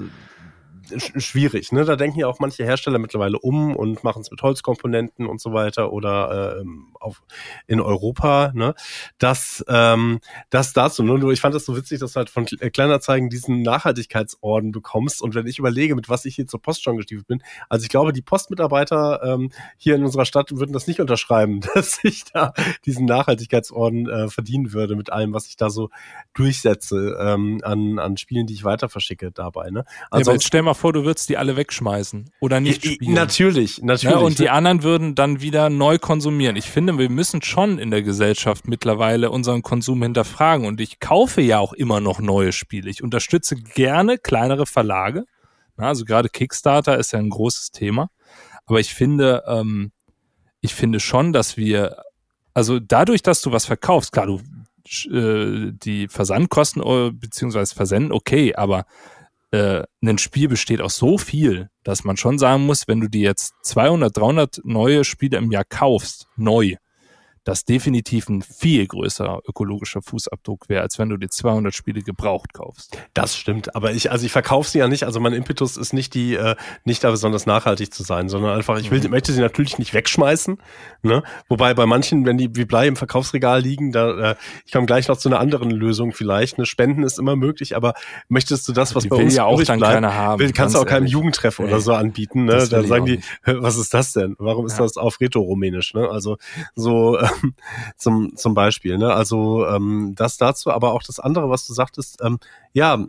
[1.16, 1.72] schwierig.
[1.72, 1.84] Ne?
[1.84, 5.52] Da denken ja auch manche Hersteller mittlerweile um und machen es mit Holzkomponenten und so
[5.52, 6.64] weiter oder äh,
[7.00, 7.22] auf,
[7.66, 8.52] in Europa.
[8.54, 8.74] Ne?
[9.18, 10.20] Das, ähm,
[10.50, 11.02] das dazu.
[11.02, 15.22] Nur ich fand das so witzig, dass du halt von Kleinerzeigen diesen Nachhaltigkeitsorden bekommst.
[15.22, 17.90] Und wenn ich überlege, mit was ich hier zur Post schon gestiefelt bin, also ich
[17.90, 22.52] glaube, die Postmitarbeiter ähm, hier in unserer Stadt würden das nicht unterschreiben, dass ich da
[22.84, 25.90] diesen Nachhaltigkeitsorden äh, verdienen würde mit allem, was ich da so
[26.34, 29.70] durchsetze ähm, an, an Spielen, die ich weiter verschicke dabei.
[29.70, 29.84] Ne?
[30.10, 33.14] Also ja, jetzt stell mal vor, du würdest die alle wegschmeißen oder nicht spielen.
[33.14, 34.14] Natürlich, natürlich.
[34.14, 36.56] Ja, und die anderen würden dann wieder neu konsumieren.
[36.56, 40.66] Ich finde, wir müssen schon in der Gesellschaft mittlerweile unseren Konsum hinterfragen.
[40.66, 42.90] Und ich kaufe ja auch immer noch neue Spiele.
[42.90, 45.24] Ich unterstütze gerne kleinere Verlage.
[45.76, 48.10] Also gerade Kickstarter ist ja ein großes Thema.
[48.66, 49.92] Aber ich finde, ähm,
[50.60, 51.96] ich finde schon, dass wir,
[52.54, 54.40] also dadurch, dass du was verkaufst, klar, du
[55.10, 58.84] äh, die Versandkosten äh, beziehungsweise Versenden, okay, aber
[59.54, 63.22] äh, ein Spiel besteht aus so viel, dass man schon sagen muss, wenn du dir
[63.22, 66.74] jetzt 200, 300 neue Spiele im Jahr kaufst, neu,
[67.44, 72.54] das definitiv ein viel größerer ökologischer Fußabdruck wäre, als wenn du dir 200 Spiele gebraucht
[72.54, 72.98] kaufst.
[73.12, 76.14] Das stimmt, aber ich, also ich verkaufe sie ja nicht, also mein Impetus ist nicht
[76.14, 79.10] die, äh, nicht da besonders nachhaltig zu sein, sondern einfach, ich will, mhm.
[79.10, 80.56] möchte sie natürlich nicht wegschmeißen,
[81.02, 81.22] ne?
[81.48, 84.34] Wobei bei manchen, wenn die wie Blei im Verkaufsregal liegen, da, äh,
[84.64, 86.64] ich komme gleich noch zu einer anderen Lösung vielleicht, ne?
[86.64, 87.92] Spenden ist immer möglich, aber
[88.28, 90.74] möchtest du das, was die bei uns ja auch dann bleibt, keiner haben, will, kannst
[90.74, 92.66] du auch keinem Jugendtreff oder so anbieten, ne?
[92.68, 94.34] Da sagen die, was ist das denn?
[94.38, 94.84] Warum ist ja.
[94.84, 96.08] das auf Rätoromänisch, ne?
[96.08, 96.38] Also
[96.74, 97.28] so, äh,
[97.96, 98.98] zum, zum Beispiel.
[98.98, 99.12] Ne?
[99.12, 102.38] Also ähm, das dazu, aber auch das andere, was du sagtest, ähm,
[102.72, 103.04] ja,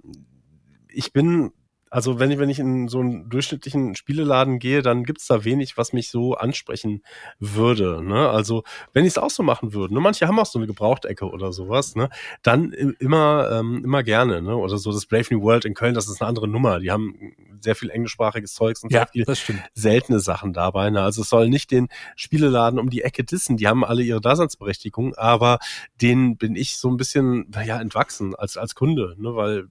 [0.88, 1.52] ich bin
[1.92, 5.78] also wenn ich, wenn ich in so einen durchschnittlichen Spieleladen gehe, dann gibt's da wenig,
[5.78, 7.04] was mich so ansprechen
[7.40, 8.04] würde.
[8.04, 8.30] Ne?
[8.30, 8.64] Also
[8.94, 10.00] wenn ich es auch so machen würde, ne?
[10.00, 12.10] manche haben auch so eine Gebrauchtecke oder sowas, ne?
[12.44, 14.42] dann immer, ähm, immer gerne.
[14.42, 14.56] Ne?
[14.56, 16.80] Oder so das Brave New World in Köln, das ist eine andere Nummer.
[16.80, 20.90] Die haben sehr viel englischsprachiges Zeugs und ja, sehr viel seltene Sachen dabei.
[20.90, 21.02] Ne?
[21.02, 25.16] Also es soll nicht den Spieleladen um die Ecke dissen, die haben alle ihre Daseinsberechtigung,
[25.16, 25.60] aber
[26.02, 29.36] denen bin ich so ein bisschen ja, entwachsen als, als Kunde, ne?
[29.36, 29.68] weil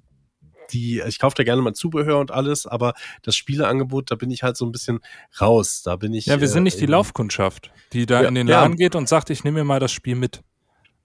[0.72, 4.42] die, ich kaufe da gerne mal Zubehör und alles, aber das Spieleangebot, da bin ich
[4.42, 5.00] halt so ein bisschen
[5.40, 5.82] raus.
[5.82, 6.26] Da bin ich.
[6.26, 8.86] Ja, wir sind nicht die Laufkundschaft, die da ja, in den Laden ja.
[8.86, 10.42] geht und sagt, ich nehme mir mal das Spiel mit.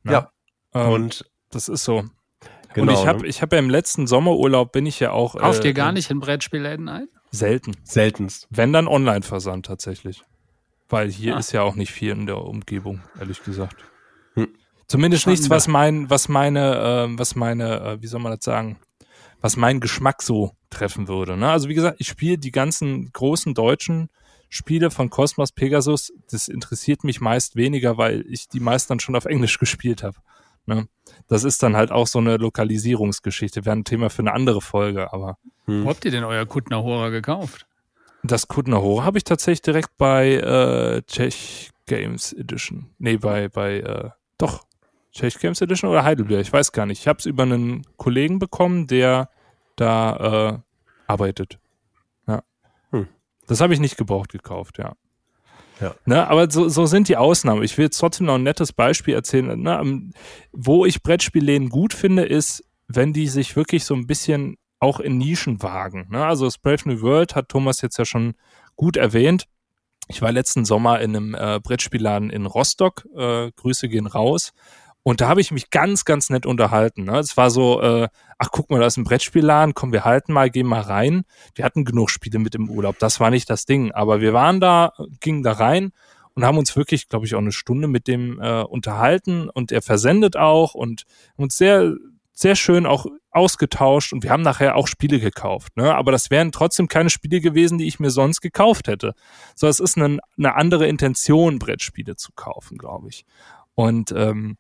[0.04, 0.12] Na?
[0.12, 0.32] Ja.
[0.74, 2.06] Ähm, und das ist so.
[2.74, 3.28] Genau, und ich habe ne?
[3.28, 5.36] ich hab ja im letzten Sommerurlaub bin ich ja auch.
[5.36, 7.08] Kauft äh, ihr gar nicht in Brettspielläden ein?
[7.32, 7.76] Selten.
[7.84, 8.48] Seltenst.
[8.50, 10.24] Wenn dann Online-Versand tatsächlich.
[10.88, 11.40] Weil hier ah.
[11.40, 13.76] ist ja auch nicht viel in der Umgebung, ehrlich gesagt.
[14.34, 14.48] Hm.
[14.88, 15.40] Zumindest Schande.
[15.40, 18.80] nichts, was mein, was meine, äh, was meine, äh, wie soll man das sagen,
[19.42, 21.38] was meinen Geschmack so treffen würde.
[21.38, 21.50] Ne?
[21.50, 24.10] Also wie gesagt, ich spiele die ganzen großen deutschen
[24.50, 26.12] Spiele von Cosmos Pegasus.
[26.32, 30.18] Das interessiert mich meist weniger, weil ich die meist dann schon auf Englisch gespielt habe.
[30.66, 30.88] Ne?
[31.28, 33.66] Das ist dann halt auch so eine Lokalisierungsgeschichte.
[33.66, 35.38] Wäre ein Thema für eine andere Folge, aber.
[35.66, 35.86] Hm.
[35.86, 37.68] Wo habt ihr denn euer Kutner Hora gekauft?
[38.24, 42.90] Das Kutner Hora habe ich tatsächlich direkt bei äh, Czech Games Edition.
[43.00, 44.66] Nee, bei, bei, äh, doch,
[45.12, 47.00] Czech Games Edition oder Heidelberg, ich weiß gar nicht.
[47.00, 49.30] Ich habe es über einen Kollegen bekommen, der
[49.76, 50.58] da äh,
[51.08, 51.60] arbeitet.
[52.28, 52.44] Ja.
[52.92, 53.08] Hm.
[53.48, 54.94] Das habe ich nicht gebraucht gekauft, ja.
[55.82, 55.96] Ja.
[56.06, 57.64] Ne, aber so, so sind die Ausnahmen.
[57.64, 59.60] Ich will jetzt trotzdem noch ein nettes Beispiel erzählen.
[59.60, 60.12] Ne,
[60.52, 65.18] wo ich Brettspielläden gut finde, ist, wenn die sich wirklich so ein bisschen auch in
[65.18, 66.08] Nischen wagen.
[66.10, 66.26] Ne?
[66.26, 68.36] Also das Brave New World hat Thomas jetzt ja schon
[68.76, 69.46] gut erwähnt.
[70.08, 73.06] Ich war letzten Sommer in einem äh, Brettspielladen in Rostock.
[73.16, 74.54] Äh, Grüße gehen raus.
[75.04, 77.06] Und da habe ich mich ganz, ganz nett unterhalten.
[77.06, 77.20] Ne?
[77.20, 80.50] Es war so, äh, ach guck mal, da ist ein Brettspielladen, komm, wir halten mal,
[80.50, 81.24] gehen mal rein.
[81.56, 83.92] Wir hatten genug Spiele mit im Urlaub, das war nicht das Ding.
[83.92, 85.92] Aber wir waren da, gingen da rein
[86.36, 89.82] und haben uns wirklich, glaube ich, auch eine Stunde mit dem äh, unterhalten und er
[89.82, 91.04] versendet auch und
[91.36, 91.96] uns sehr,
[92.34, 95.76] sehr schön auch ausgetauscht und wir haben nachher auch Spiele gekauft.
[95.78, 95.96] Ne?
[95.96, 99.14] Aber das wären trotzdem keine Spiele gewesen, die ich mir sonst gekauft hätte.
[99.56, 103.26] So, es ist eine, eine andere Intention, Brettspiele zu kaufen, glaube ich.
[103.76, 104.58] Und ähm,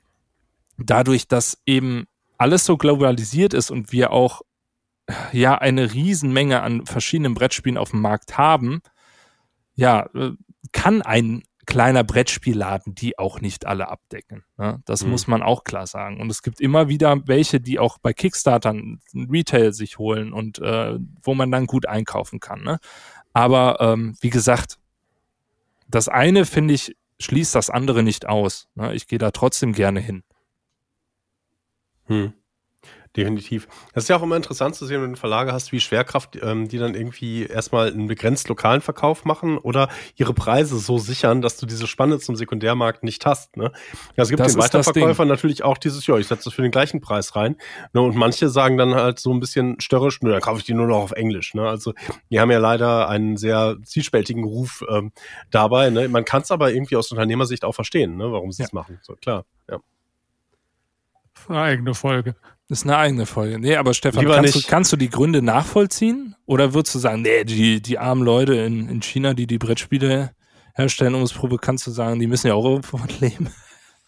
[0.84, 2.05] dadurch, dass eben
[2.38, 4.41] alles so globalisiert ist und wir auch
[5.32, 8.82] ja eine Riesenmenge an verschiedenen Brettspielen auf dem Markt haben,
[9.75, 10.32] ja, äh,
[10.71, 14.43] kann ein kleiner Brettspielladen die auch nicht alle abdecken.
[14.57, 14.82] Ne?
[14.86, 15.11] Das Mhm.
[15.11, 16.19] muss man auch klar sagen.
[16.19, 20.97] Und es gibt immer wieder welche, die auch bei Kickstartern Retail sich holen und äh,
[21.21, 22.63] wo man dann gut einkaufen kann.
[22.63, 22.80] Ne?
[23.34, 24.80] Aber ähm, wie gesagt,
[25.88, 28.67] das eine finde ich schließt das andere nicht aus.
[28.75, 28.93] Ne?
[28.95, 30.23] Ich gehe da trotzdem gerne hin.
[32.10, 32.34] Hm.
[33.18, 33.68] Definitiv.
[33.93, 36.68] Das ist ja auch immer interessant zu sehen, wenn du Verlage hast wie Schwerkraft, ähm,
[36.68, 41.57] die dann irgendwie erstmal einen begrenzt lokalen Verkauf machen oder ihre Preise so sichern, dass
[41.57, 43.57] du diese Spanne zum Sekundärmarkt nicht hast.
[43.57, 43.72] Ne?
[44.16, 46.70] Ja, es gibt Das den das Weiterverkäufern natürlich auch dieses, ja, ich setze für den
[46.70, 47.55] gleichen Preis rein.
[47.93, 48.01] Ne?
[48.01, 50.86] Und manche sagen dann halt so ein bisschen störrisch, nö, dann kaufe ich die nur
[50.86, 51.55] noch auf Englisch.
[51.55, 51.68] Ne?
[51.68, 51.93] Also
[52.30, 55.14] die haben ja leider einen sehr zwiespältigen Ruf ähm,
[55.49, 55.89] dabei.
[55.89, 56.07] Ne?
[56.10, 58.32] Man kann es aber irgendwie aus Unternehmersicht auch verstehen, ne?
[58.32, 58.99] warum sie es machen.
[59.01, 59.45] So, klar.
[59.68, 59.80] Ja.
[61.47, 62.36] Eine eigene Folge.
[62.67, 63.59] Das ist eine eigene Folge.
[63.59, 66.36] Nee, aber Stefan, kannst du, kannst du die Gründe nachvollziehen?
[66.45, 70.32] Oder würdest du sagen, nee, die, die armen Leute in, in China, die die Brettspiele
[70.75, 73.49] herstellen, um es Probe, kannst du sagen, die müssen ja auch irgendwo leben?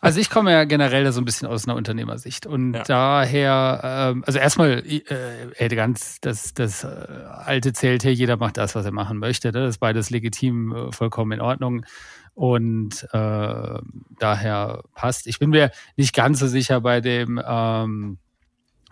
[0.04, 2.82] Also ich komme ja generell da so ein bisschen aus einer Unternehmersicht und Ja.
[2.82, 8.74] daher, ähm, also erstmal, äh, ganz das, das äh, alte zählt hier, jeder macht das,
[8.74, 9.50] was er machen möchte.
[9.50, 9.60] Ne?
[9.62, 11.86] Das ist beides legitim, äh, vollkommen in Ordnung
[12.34, 13.80] und äh,
[14.20, 15.28] daher passt.
[15.28, 18.20] Ich bin mir nicht ganz so sicher bei dem ähm,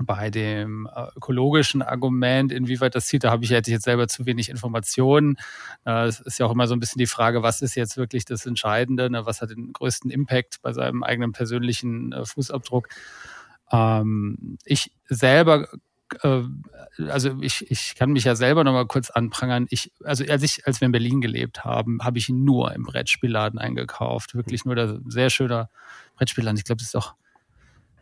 [0.01, 4.07] bei dem äh, ökologischen Argument, inwieweit das zieht, da habe ich hätte ich jetzt selber
[4.07, 5.37] zu wenig Informationen.
[5.85, 8.25] Äh, Es ist ja auch immer so ein bisschen die Frage, was ist jetzt wirklich
[8.25, 9.25] das Entscheidende, ne?
[9.25, 12.87] was hat den größten Impact bei seinem eigenen persönlichen äh, Fußabdruck.
[13.71, 15.67] Ähm, ich selber,
[16.23, 16.41] äh,
[17.09, 19.67] also ich, ich kann mich ja selber noch mal kurz anprangern.
[19.69, 22.83] Ich, also als ich, als wir in Berlin gelebt haben, habe ich ihn nur im
[22.83, 24.35] Brettspielladen eingekauft.
[24.35, 25.69] Wirklich nur der sehr schöner
[26.17, 26.57] Brettspielladen.
[26.57, 27.13] Ich glaube, das ist auch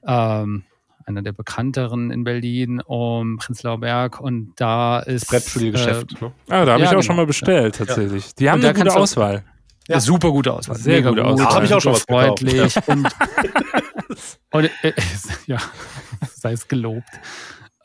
[0.06, 0.64] ähm,
[1.06, 4.20] einer der bekannteren in Berlin, um Prenzlauer Berg.
[4.20, 6.14] Und da ist Brettspielgeschäft.
[6.22, 6.32] Äh, ne?
[6.50, 7.02] Ah, da habe Ja, ich auch genau.
[7.02, 8.36] schon mal bestellt, tatsächlich.
[8.36, 9.44] Die haben eine gute Auswahl.
[9.88, 10.00] ja.
[10.00, 10.76] super gute Auswahl.
[10.78, 11.32] Sehr Mega gute gut.
[11.32, 11.48] Auswahl.
[11.48, 13.08] Da hab ich auch schon was gekauft, freundlich und,
[14.52, 14.94] und äh,
[15.46, 15.58] ja,
[16.34, 17.10] sei es gelobt.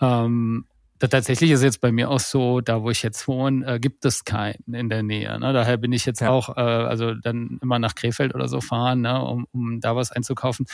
[0.03, 0.66] Ähm,
[0.98, 4.05] da, tatsächlich ist jetzt bei mir auch so, da wo ich jetzt wohne, äh, gibt
[4.05, 5.38] es keinen in der Nähe.
[5.38, 5.53] Ne?
[5.53, 6.30] Daher bin ich jetzt Ja.
[6.30, 9.20] auch, äh, also dann immer nach Krefeld oder so fahren, ne?
[9.24, 10.66] um, um da was einzukaufen.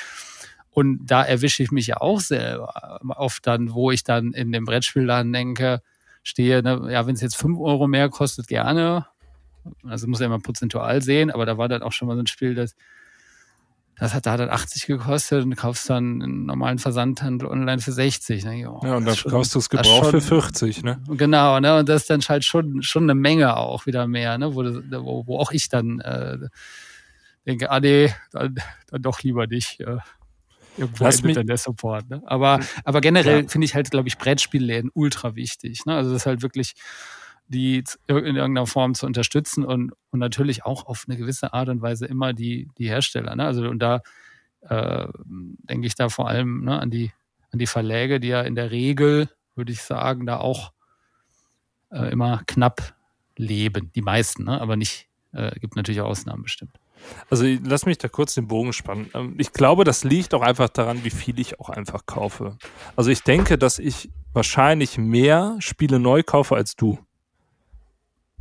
[0.71, 4.65] Und da erwische ich mich ja auch selber oft dann, wo ich dann in dem
[4.65, 5.81] Brettspielladen denke,
[6.23, 9.07] stehe, ne, ja, wenn es jetzt fünf Euro mehr kostet, gerne.
[9.83, 12.27] Also muss ja immer prozentual sehen, aber da war dann auch schon mal so ein
[12.27, 12.77] Spiel, das,
[13.99, 17.81] das hat da hat dann 80 gekostet und du kaufst dann einen normalen Versandhandel online
[17.81, 18.45] für 60.
[18.45, 18.61] Ne?
[18.61, 21.01] Jo, Ja, und dann schon- kaufst du es das gebraucht für schon- 40, ne?
[21.09, 21.79] Genau, ne?
[21.79, 24.55] Und das ist dann halt schon, schon eine Menge auch wieder mehr, ne?
[24.55, 26.39] Wo, das, wo, wo auch ich dann äh,
[27.47, 28.55] denke, ah nee, dann,
[28.91, 29.81] dann doch lieber nicht.
[29.81, 29.97] Äh,
[30.77, 32.09] irgendwo Lass endet dann der Support.
[32.09, 32.23] Ne?
[32.27, 33.49] Aber, aber generell Ja.
[33.49, 35.85] finde ich halt, glaube ich, Brettspielläden ultra wichtig.
[35.87, 35.95] Ne?
[35.95, 36.75] Also das ist halt wirklich
[37.49, 41.83] die in irgendeiner Form zu unterstützen und, und natürlich auch auf eine gewisse Art und
[41.83, 43.35] Weise immer die, die Hersteller.
[43.35, 43.45] Ne?
[43.45, 44.03] Also und da
[44.61, 47.13] äh, denke ich da vor allem ne, an, die,
[47.51, 50.73] an die Verläge, die ja in der Regel, würde ich sagen, da auch
[51.91, 52.95] äh, immer knapp
[53.37, 53.91] leben.
[53.95, 54.61] Die meisten, ne?
[54.61, 56.73] aber nicht, äh, gibt natürlich Ausnahmen bestimmt.
[57.31, 59.09] Also lass mich da kurz den Bogen spannen.
[59.15, 62.59] Ähm, Ich glaube, das liegt auch einfach daran, wie viel ich auch einfach kaufe.
[62.97, 66.99] Also ich denke, dass ich wahrscheinlich mehr Spiele neu kaufe als du.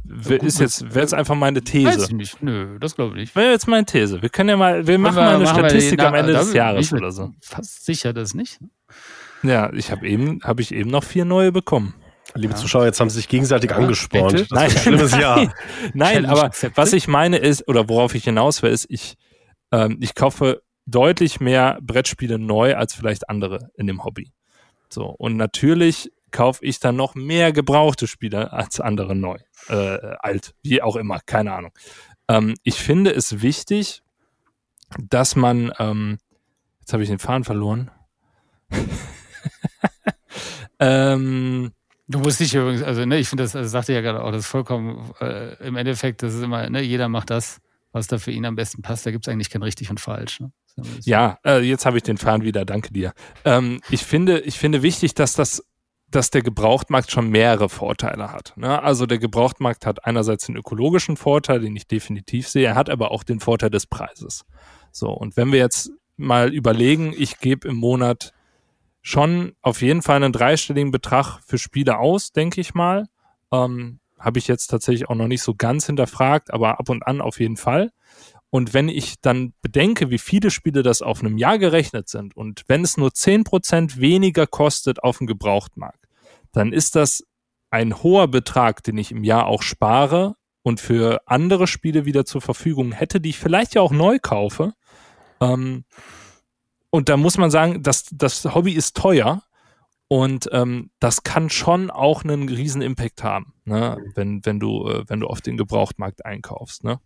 [0.06, 2.06] Ist jetzt, wäre jetzt einfach meine Weiß These.
[2.06, 2.42] ich nicht.
[2.44, 3.36] Nö, das glaube ich nicht.
[3.36, 4.22] Wäre jetzt meine These.
[4.22, 6.94] Wir können ja mal, wir machen wir- mal eine machen Statistik am Ende des Jahres
[6.94, 7.32] oder so.
[7.42, 8.60] Fast sicher das nicht.
[9.44, 11.94] Ja, ich habe eben, habe ich eben noch vier neue bekommen.
[12.36, 14.34] Liebe Zuschauer, jetzt haben sie sich gegenseitig Ja, angespornt.
[14.34, 14.48] bitte?
[14.50, 15.54] Das ist ein schlimmes Jahr.
[15.94, 16.78] Nein, aber accepted.
[16.78, 19.16] was ich meine ist, oder worauf ich hinaus will, ist, ich,
[19.72, 24.32] ähm, ich kaufe deutlich mehr Brettspiele neu als vielleicht andere in dem Hobby.
[24.90, 29.40] So, und natürlich kaufe ich dann noch mehr gebrauchte Spiele als andere neu.
[29.70, 31.72] Äh, alt, wie auch immer, keine Ahnung.
[32.28, 34.04] Ähm, ich finde es wichtig,
[35.00, 36.20] dass man, ähm,
[36.80, 37.90] jetzt habe ich den Faden verloren.
[40.80, 41.72] ähm,
[42.10, 44.42] Du musst dich übrigens, also ne, ich finde das, also sagte ja gerade auch, das
[44.42, 47.60] ist vollkommen äh, im Endeffekt, das ist immer, ne, jeder macht das,
[47.92, 49.06] was da für ihn am besten passt.
[49.06, 50.40] Da gibt es eigentlich kein richtig und falsch.
[50.40, 50.52] Ne?
[51.02, 53.12] Ja, äh, jetzt habe ich den Faden wieder, danke dir.
[53.44, 55.66] Ähm, ich, finde, ich finde wichtig, dass das
[56.10, 58.54] dass der Gebrauchtmarkt schon mehrere Vorteile hat.
[58.56, 58.82] Ne?
[58.82, 63.12] Also der Gebrauchtmarkt hat einerseits den ökologischen Vorteil, den ich definitiv sehe, er hat aber
[63.12, 64.46] auch den Vorteil des Preises.
[64.92, 68.34] So, und wenn wir jetzt mal überlegen, ich gebe im Monat
[69.02, 73.06] schon auf jeden Fall einen dreistelligen Betrag für Spiele aus, denke ich mal.
[73.52, 77.22] Ähm, Habe ich jetzt tatsächlich auch noch nicht so ganz hinterfragt, aber ab und an
[77.22, 77.92] auf jeden Fall.
[78.50, 82.64] Und wenn ich dann bedenke, wie viele Spiele das auf einem Jahr gerechnet sind und
[82.68, 86.08] wenn es nur 10% weniger kostet auf dem Gebrauchtmarkt,
[86.54, 87.24] dann ist das
[87.70, 92.42] ein hoher Betrag, den ich im Jahr auch spare und für andere Spiele wieder zur
[92.42, 94.74] Verfügung hätte, die ich vielleicht ja auch neu kaufe.
[95.42, 95.84] Ähm,
[96.90, 99.44] und da muss man sagen, das, das Hobby ist teuer
[100.08, 103.98] und ähm, das kann schon auch einen riesen Impact haben, ne?
[104.16, 106.86] wenn, wenn, du, äh, wenn du auf den Gebrauchtmarkt einkaufst.
[106.86, 107.00] Ne?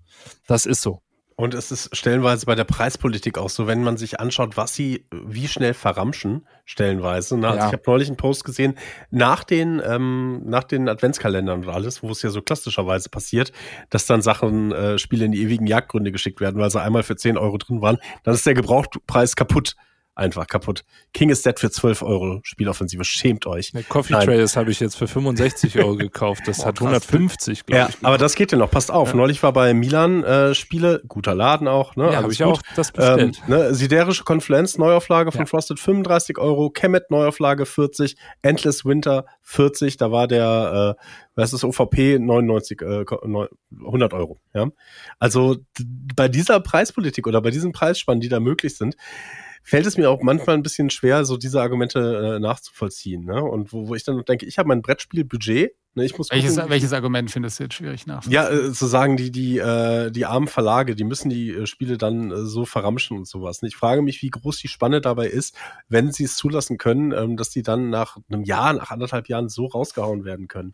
[0.46, 1.02] Das ist so.
[1.42, 5.08] Und es ist stellenweise bei der Preispolitik auch so, wenn man sich anschaut, was sie
[5.12, 7.36] wie schnell verramschen, stellenweise.
[7.36, 7.48] Ne?
[7.48, 7.66] Also Ja.
[7.66, 8.76] ich habe neulich einen Post gesehen,
[9.10, 13.54] nach den, ähm, nach den Adventskalendern und alles, wo es ja so klassischerweise passiert,
[13.90, 17.16] dass dann Sachen, äh, Spiele in die ewigen Jagdgründe geschickt werden, weil sie einmal für
[17.16, 17.98] 10 Euro drin waren.
[18.22, 19.76] Dann ist der Gebrauchtpreis kaputt.
[20.14, 20.84] Einfach kaputt.
[21.14, 23.06] King is Dead für 12 Euro Spieloffensive.
[23.06, 23.72] Schämt euch.
[23.72, 24.26] Der Coffee Nein.
[24.26, 26.42] Trails habe ich jetzt für 65 Euro gekauft.
[26.48, 26.88] Das Boah, hat krass.
[26.88, 27.98] 150, glaube Ja, ich.
[28.06, 28.70] aber das geht ja noch.
[28.70, 29.10] Passt auf.
[29.12, 29.16] Ja.
[29.16, 31.96] Neulich war bei Milan äh, Spiele, guter Laden auch.
[31.96, 32.04] Ne?
[32.04, 33.42] ja, Alles habe ich auch das bestellt.
[33.48, 35.46] Ähm, ne, Siderische Konfluenz, Neuauflage von Ja.
[35.46, 41.04] Frosted 35 Euro, Kemet Neuauflage 40, Endless Winter 40, da war der, äh,
[41.36, 43.48] was ist das, OVP 99, äh, ko- neun-
[43.80, 44.42] 100 Euro.
[44.54, 44.68] Ja?
[45.20, 45.56] Also
[46.16, 48.98] bei dieser Preispolitik oder bei diesen Preisspannen, die da möglich sind,
[49.64, 53.26] fällt es mir auch manchmal ein bisschen schwer, so diese Argumente äh, nachzuvollziehen.
[53.26, 53.42] Ne?
[53.44, 56.56] Und wo, wo ich dann noch denke, ich habe mein Brettspielbudget, ne, ich muss Welches,
[56.56, 58.26] gucken, wie- welches Argument findest du jetzt schwierig nach?
[58.28, 61.98] ja, äh, zu sagen, die, die, äh, die armen Verlage, die müssen die äh, Spiele
[61.98, 63.62] dann äh, so verramschen und sowas.
[63.62, 65.56] Und ich frage mich, wie groß die Spanne dabei ist,
[65.90, 69.50] wenn sie es zulassen können, ähm, dass die dann nach einem Jahr, nach anderthalb Jahren
[69.50, 70.74] so rausgehauen werden können.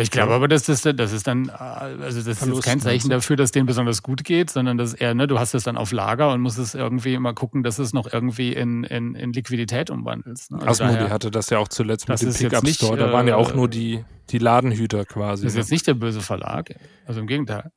[0.00, 2.84] Ich glaube aber, dass das, das ist dann, also das ist Verlust, jetzt kein meinst
[2.84, 5.76] Zeichen dafür, dass denen besonders gut geht, sondern dass eher, ne, du hast es dann
[5.76, 9.32] auf Lager und musst es irgendwie immer gucken, dass es noch irgendwie in, in, in
[9.32, 10.50] Liquidität umwandelst.
[10.50, 10.60] Ne?
[10.64, 12.96] Also daher- hatte das ja auch zuletzt mit dem ist Pickup Store.
[12.96, 15.44] Da waren ja auch äh, nur die, die Ladenhüter quasi.
[15.44, 15.60] Das ist ne?
[15.62, 16.74] jetzt nicht der böse Verlag.
[17.06, 17.70] Also im Gegenteil.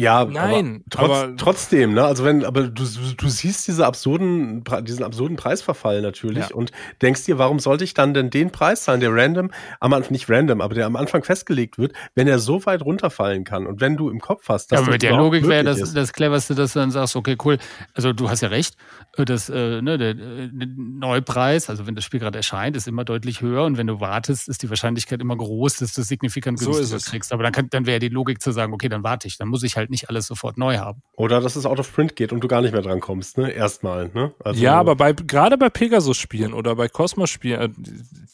[0.00, 2.04] Ja, Nein, aber, trotz, aber- trotzdem, ne?
[2.04, 2.84] Also wenn, aber du,
[3.16, 6.54] du siehst diese absurden, diesen absurden Preisverfall natürlich Ja.
[6.54, 6.70] und
[7.02, 10.30] denkst dir, warum sollte ich dann denn den Preis zahlen, der random, am Anfang nicht
[10.30, 13.96] random, aber der am Anfang festgelegt wird, wenn er so weit runterfallen kann und wenn
[13.96, 15.96] du im Kopf hast, Ja, dass aber das mit der Logik wäre das ist.
[15.96, 17.58] das cleverste, dass du dann sagst, okay, cool.
[17.94, 18.76] Also du hast ja recht,
[19.16, 22.86] äh, das, äh, ne, der, äh, der Neupreis, also wenn das Spiel gerade erscheint, ist
[22.86, 26.58] immer deutlich höher und wenn du wartest, ist die Wahrscheinlichkeit immer groß, dass du signifikant
[26.60, 27.10] So günstiger ist es.
[27.10, 27.32] kriegst.
[27.32, 29.62] Aber dann, kann, dann wäre die Logik zu sagen, okay, dann warte ich, dann muss
[29.64, 31.02] ich halt nicht alles sofort neu haben.
[31.16, 33.50] Oder dass es out of print geht und du gar nicht mehr dran kommst, ne?
[33.50, 34.32] Erstmal, ne?
[34.44, 37.68] Also, ja, aber bei, gerade bei Pegasus-Spielen oder bei Cosmos-Spielen, äh,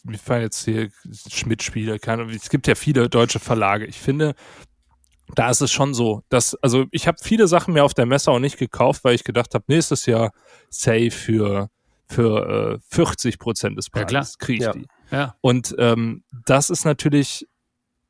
[0.05, 0.91] mir fallen jetzt hier
[1.29, 3.87] Schmidt-Spiele, keine, es gibt ja viele deutsche Verlage.
[3.87, 4.35] Ich finde,
[5.35, 8.31] da ist es schon so, dass, also ich habe viele Sachen mir auf der Messe
[8.31, 10.33] auch nicht gekauft, weil ich gedacht habe, nächstes Jahr
[10.71, 11.71] safe für,
[12.07, 14.05] für äh, 40 Prozent des Ja.
[14.05, 14.73] Preises kriege ich Ja.
[14.73, 14.87] die.
[15.11, 15.35] Ja.
[15.41, 17.47] Und ähm, das ist natürlich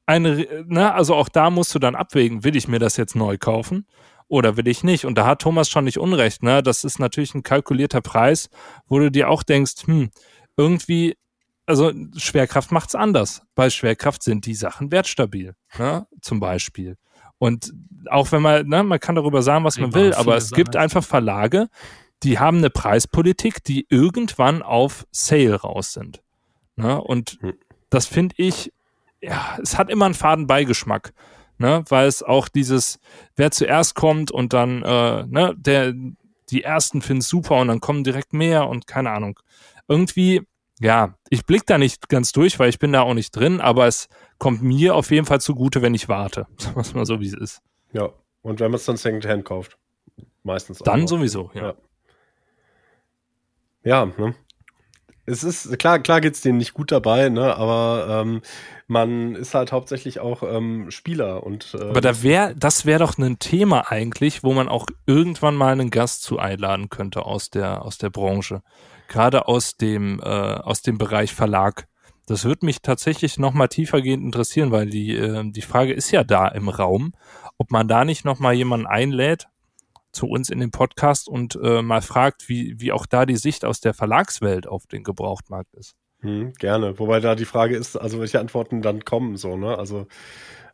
[0.07, 3.39] eine, ne, also auch da musst du dann abwägen, will ich mir das jetzt neu
[3.39, 3.87] kaufen
[4.29, 5.05] oder will ich nicht?
[5.07, 6.63] Und da hat Thomas schon nicht unrecht, ne?
[6.63, 8.49] Das ist natürlich ein kalkulierter Preis,
[8.87, 10.11] wo du dir auch denkst, hm,
[10.57, 11.17] irgendwie,
[11.67, 13.43] also Schwerkraft macht's anders.
[13.55, 16.07] Bei Schwerkraft sind die Sachen wertstabil, ne?
[16.21, 16.97] Zum Beispiel.
[17.39, 17.73] Und
[18.11, 20.75] auch wenn man, ne, man kann darüber sagen, was man Überall will, aber es gibt
[20.75, 20.83] Sachen.
[20.85, 21.69] einfach Verlage,
[22.23, 26.23] die haben eine Preispolitik, die irgendwann auf Sale raus sind.
[26.77, 27.01] Ne?
[27.03, 27.55] Und Hm.
[27.91, 28.73] das finde ich,
[29.25, 31.13] ja, es hat immer einen faden Beigeschmack.
[31.59, 31.85] Ne?
[31.89, 32.99] Weil es auch dieses,
[33.37, 35.95] wer zuerst kommt und dann, äh, ne, der,
[36.51, 39.39] die ersten finden es super und dann kommen direkt mehr und keine Ahnung.
[39.87, 40.43] Irgendwie,
[40.81, 43.87] ja, ich blick da nicht ganz durch, weil ich bin da auch nicht drin, aber
[43.87, 44.09] es
[44.39, 46.47] kommt mir auf jeden Fall zugute, wenn ich warte.
[46.59, 47.63] Sagen wir es mal so, wie es ist.
[47.93, 48.11] Ja.
[48.43, 49.79] Und wenn man es dann Secondhand kauft.
[50.43, 50.85] Meistens auch.
[50.85, 51.09] Dann noch.
[51.09, 51.63] sowieso, ja.
[51.63, 51.75] Ja.
[53.85, 54.35] Ja, ne?
[55.27, 57.57] Es ist, klar, klar geht's denen nicht gut dabei, ne?
[57.57, 58.43] Aber ähm,
[58.87, 63.17] man ist halt hauptsächlich auch ähm, Spieler und äh, Aber da wär, das wäre doch
[63.17, 67.83] ein Thema eigentlich, wo man auch irgendwann mal einen Gast zu einladen könnte aus der,
[67.83, 68.63] aus der Branche.
[69.09, 71.87] Gerade aus dem, äh, aus dem Bereich Verlag.
[72.27, 76.25] Das würde mich tatsächlich noch mal tiefergehend interessieren, weil die, äh, die Frage ist ja
[76.25, 77.13] da im Raum,
[77.59, 79.47] ob man da nicht noch mal jemanden einlädt
[80.15, 83.65] zu uns in den Podcast und äh, mal fragt, wie, wie auch da die Sicht
[83.65, 85.95] aus der Verlagswelt auf den Gebrauchtmarkt ist.
[86.21, 86.99] Hm, gerne.
[86.99, 89.77] Wobei da die Frage ist, also welche Antworten dann kommen, so, ne?
[89.77, 90.07] Also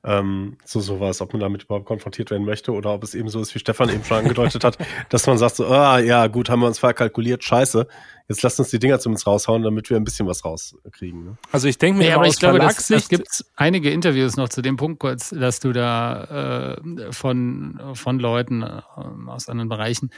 [0.02, 3.40] ähm, zu sowas, ob man damit überhaupt konfrontiert werden möchte oder ob es eben so
[3.40, 4.78] ist, wie Stefan eben schon angedeutet hat,
[5.10, 7.86] dass man sagt so, ah, ja, gut, haben wir uns verkalkuliert, scheiße.
[8.28, 11.24] Jetzt lasst uns die Dinger zumindest raushauen, damit wir ein bisschen was rauskriegen.
[11.24, 11.38] Ne?
[11.50, 14.62] Also ich denke mir Nee, aber aus ich glaube, Verlagssicht, gibt einige Interviews noch zu
[14.62, 18.82] dem Punkt kurz, dass du da äh, von, von Leuten äh,
[19.26, 20.10] aus anderen Bereichen,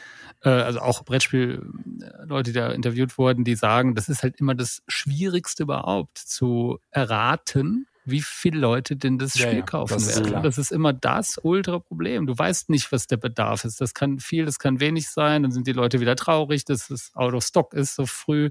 [0.43, 4.83] äh, also auch Brettspiel-Leute, die da interviewt wurden, die sagen, das ist halt immer das
[4.87, 10.17] Schwierigste überhaupt zu erraten, wie viele Leute denn das Ja, Spiel ja, kaufen das ist
[10.17, 10.27] werden.
[10.29, 10.43] klar.
[10.43, 12.27] Das ist immer das Ultra-Problem.
[12.27, 13.81] Du weißt nicht, was der Bedarf ist.
[13.81, 15.43] Das kann viel, das kann wenig sein.
[15.43, 18.51] Dann sind die Leute wieder traurig, dass es out of stock ist so früh.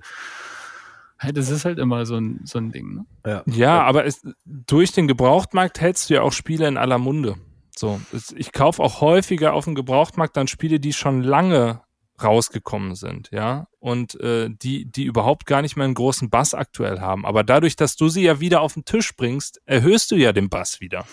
[1.33, 2.95] Das ist halt immer so ein, so ein Ding.
[2.95, 3.05] Ne?
[3.25, 3.43] Ja.
[3.45, 7.35] Ja, aber es, durch den Gebrauchtmarkt hältst du ja auch Spiele in aller Munde.
[7.75, 8.01] So,
[8.35, 11.81] ich kaufe auch häufiger auf dem Gebrauchtmarkt dann Spiele, die schon lange
[12.23, 16.99] rausgekommen sind, ja, und äh, die, die überhaupt gar nicht mehr einen großen Bass aktuell
[16.99, 17.25] haben.
[17.25, 20.49] Aber dadurch, dass du sie ja wieder auf den Tisch bringst, erhöhst du ja den
[20.49, 21.05] Bass wieder.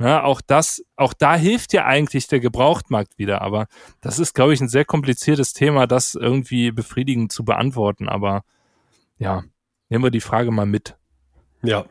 [0.00, 3.42] Ja, auch das, auch da hilft ja eigentlich der Gebrauchtmarkt wieder.
[3.42, 3.66] Aber
[4.00, 8.08] das ist, glaube ich, ein sehr kompliziertes Thema, das irgendwie befriedigend zu beantworten.
[8.08, 8.42] Aber
[9.18, 9.44] ja,
[9.88, 10.96] nehmen wir die Frage mal mit.
[11.62, 11.84] Ja.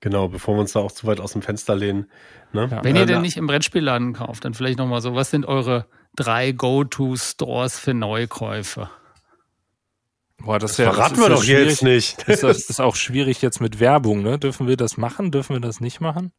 [0.00, 2.08] Genau, bevor wir uns da auch zu weit aus dem Fenster lehnen.
[2.52, 2.68] Ne?
[2.70, 2.84] Ja.
[2.84, 5.44] Wenn Äh, ihr denn na- nicht im Brettspielladen kauft, dann vielleicht nochmal so, was sind
[5.44, 5.86] eure
[6.18, 8.90] drei Go-To-Stores für Neukäufe?
[10.38, 12.16] Boah, das, Das ist ja, verraten das wir doch ja jetzt schwierig.
[12.26, 12.28] nicht.
[12.28, 14.38] Das ist auch schwierig jetzt mit Werbung, ne?
[14.38, 15.30] Dürfen wir das machen?
[15.30, 16.32] Dürfen wir das nicht machen?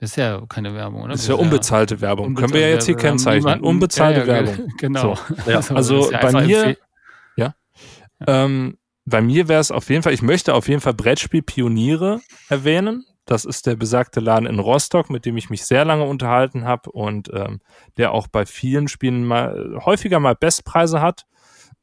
[0.00, 1.12] Das ist ja keine Werbung, oder?
[1.12, 2.34] Das ist ja unbezahlte Werbung.
[2.34, 3.44] Können wir ja jetzt hier Unbezahlte kennzeichnen.
[3.54, 3.68] Werbung.
[3.68, 4.72] Unbezahlte Ja, ja, Werbung.
[4.78, 5.14] Genau.
[5.14, 5.36] Ja.
[5.46, 6.76] das Also ja bei mir, empfehl-
[8.26, 12.20] Ähm, bei mir wäre es auf jeden Fall, ich möchte auf jeden Fall Brettspiel Pioniere
[12.48, 13.06] erwähnen.
[13.28, 16.90] Das ist der besagte Laden in Rostock, mit dem ich mich sehr lange unterhalten habe
[16.90, 17.60] und ähm,
[17.98, 21.26] der auch bei vielen Spielen mal häufiger mal Bestpreise hat.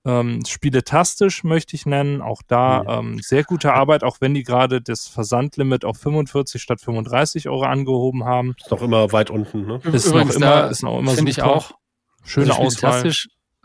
[0.06, 3.00] Ähm, Spieletastisch möchte ich nennen, auch da Ja.
[3.00, 7.64] ähm, sehr gute Arbeit, auch wenn die gerade das Versandlimit auf 45 statt 35 Euro
[7.64, 8.56] angehoben haben.
[8.60, 9.80] Ist doch immer weit unten, ne?
[9.94, 11.52] Ist Übrigens, noch immer, ist noch immer finde ich super.
[11.56, 11.72] auch,
[12.24, 13.12] Schöne also Auswahl.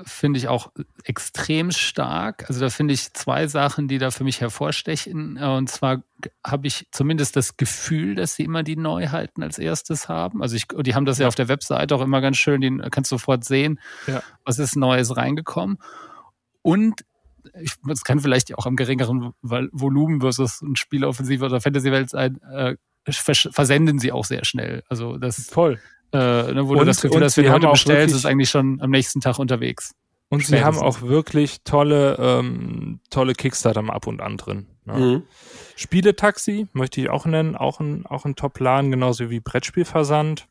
[0.05, 0.73] Finde ich auch
[1.05, 2.45] extrem stark.
[2.49, 5.37] Also da finde ich zwei Sachen, die da für mich hervorstechen.
[5.37, 6.03] Äh, Und zwar
[6.47, 10.43] habe ich zumindest das Gefühl, dass sie immer die Neuheiten als erstes haben.
[10.43, 13.11] Also ich, die haben das ja auf der Webseite auch immer ganz schön, den kannst
[13.11, 14.23] du sofort sehen, Ja.
[14.45, 15.79] was ist Neues reingekommen.
[16.63, 17.05] Und
[17.61, 22.41] ich, das kann vielleicht auch am geringeren Vol- Volumen versus ein Spieleoffensive oder Fantasy-Welt sein,
[22.53, 22.77] äh,
[23.09, 24.83] vers versenden sie auch sehr schnell.
[24.89, 25.81] Also das Voll.
[26.13, 28.27] Äh, ne, wo du Und- das Gefühl hast, wenn du haben heute bestellst, wirklich- ist
[28.27, 29.95] eigentlich schon am nächsten Tag unterwegs.
[30.29, 34.67] Und sie haben auch wirklich tolle, ähm, tolle Kickstarter mal ab und an drin.
[34.85, 34.95] Ne?
[34.97, 35.23] Mhm.
[35.75, 40.47] Spieletaxi möchte ich auch nennen, auch ein, auch ein Top-Laden, genauso wie Brettspielversand.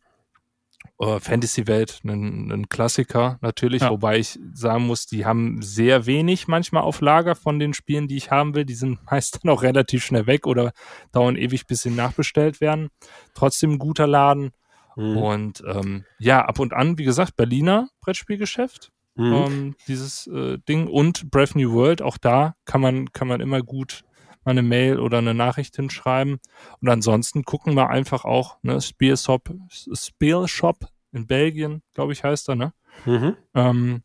[1.02, 3.90] Äh, Fantasy-Welt, ein, ein Klassiker natürlich, Ja.
[3.92, 8.18] wobei ich sagen muss, die haben sehr wenig manchmal auf Lager von den Spielen, die
[8.18, 8.66] ich haben will.
[8.66, 10.74] Die sind meist dann auch relativ schnell weg oder
[11.14, 12.90] dauern ewig, bis sie nachbestellt werden.
[13.34, 14.52] Trotzdem ein guter Laden.
[15.00, 15.18] Mhm.
[15.18, 19.34] Und ähm, ja, ab und an, wie gesagt, Berliner Brettspielgeschäft Mhm.
[19.34, 23.62] ähm, dieses äh, Ding und Brave New World, auch da kann man, kann man immer
[23.62, 24.06] gut
[24.46, 26.40] mal eine Mail oder eine Nachricht hinschreiben.
[26.80, 29.52] Und ansonsten gucken wir einfach auch, ne, Spielshop,
[29.94, 32.74] Spielshop in Belgien, glaube ich, heißt er, ne?
[33.06, 33.36] Mhm.
[33.56, 34.04] Ähm,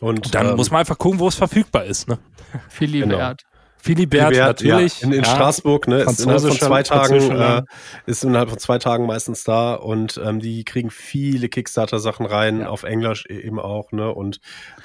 [0.00, 2.18] Und dann ähm, muss man einfach gucken, wo es verfügbar ist, ne?
[2.68, 3.44] Philibert.
[3.84, 5.00] Philibert, Philibert, natürlich.
[5.00, 5.30] Ja, in, in ja.
[5.30, 7.62] Straßburg, ne, ist innerhalb von zwei Tagen, äh,
[8.06, 12.68] ist innerhalb von zwei Tagen meistens da und ähm, die kriegen viele Kickstarter-Sachen rein, Ja.
[12.68, 14.38] auf Englisch e- eben auch, ne, und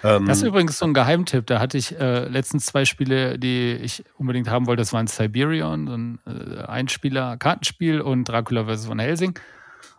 [0.04, 1.46] ähm, Das ist übrigens so ein Geheimtipp.
[1.46, 4.82] Da hatte ich äh, letztens zwei Spiele, die ich unbedingt haben wollte.
[4.82, 8.90] Das waren Siberion, so ein äh, Einspieler-Kartenspiel und Dracula vs.
[8.90, 9.38] Van Helsing.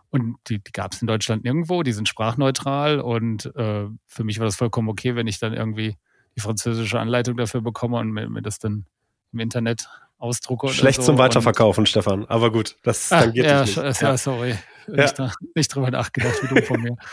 [0.09, 1.83] Und die, die gab es in Deutschland nirgendwo.
[1.83, 5.95] Die sind sprachneutral und äh, für mich war das vollkommen okay, wenn ich dann irgendwie
[6.35, 8.85] die französische Anleitung dafür bekomme und mir, mir das dann
[9.33, 10.69] im Internet ausdrucke.
[10.69, 11.03] schlecht so.
[11.07, 14.01] zum Und- Weiterverkaufen, Stefan, aber gut, das Ah, tangiert ja, dich nicht.
[14.01, 14.55] ja, sorry.
[14.87, 15.03] Ja.
[15.03, 16.95] Nicht, da, nicht drüber nachgedacht, wie dumm von mir.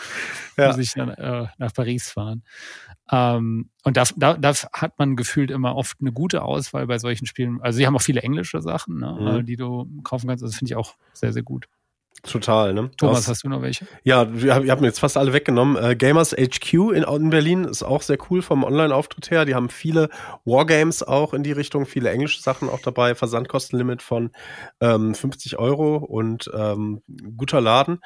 [0.57, 0.69] Ja.
[0.69, 2.41] Muss ich dann äh, nach Paris fahren.
[3.11, 7.27] Ähm, und da, da, da hat man gefühlt immer oft eine gute Auswahl bei solchen
[7.27, 7.61] Spielen.
[7.61, 9.27] Also sie haben auch viele englische Sachen, ne, Mhm.
[9.27, 10.43] äh, die du kaufen kannst.
[10.43, 11.67] Das finde ich auch sehr, sehr gut.
[12.23, 12.91] Total, ne?
[12.97, 13.87] Thomas, Aus- hast du noch welche?
[14.03, 15.81] Ja, wir haben, wir haben jetzt fast alle weggenommen.
[15.81, 19.45] Äh, Gamers HQ in, in Berlin ist auch sehr cool vom Online-Auftritt her.
[19.45, 20.09] Die haben viele
[20.45, 23.15] Wargames auch in die Richtung, viele englische Sachen auch dabei.
[23.15, 24.31] Versandkostenlimit von
[24.81, 27.01] ähm, 50 Euro und ähm,
[27.37, 27.99] guter Laden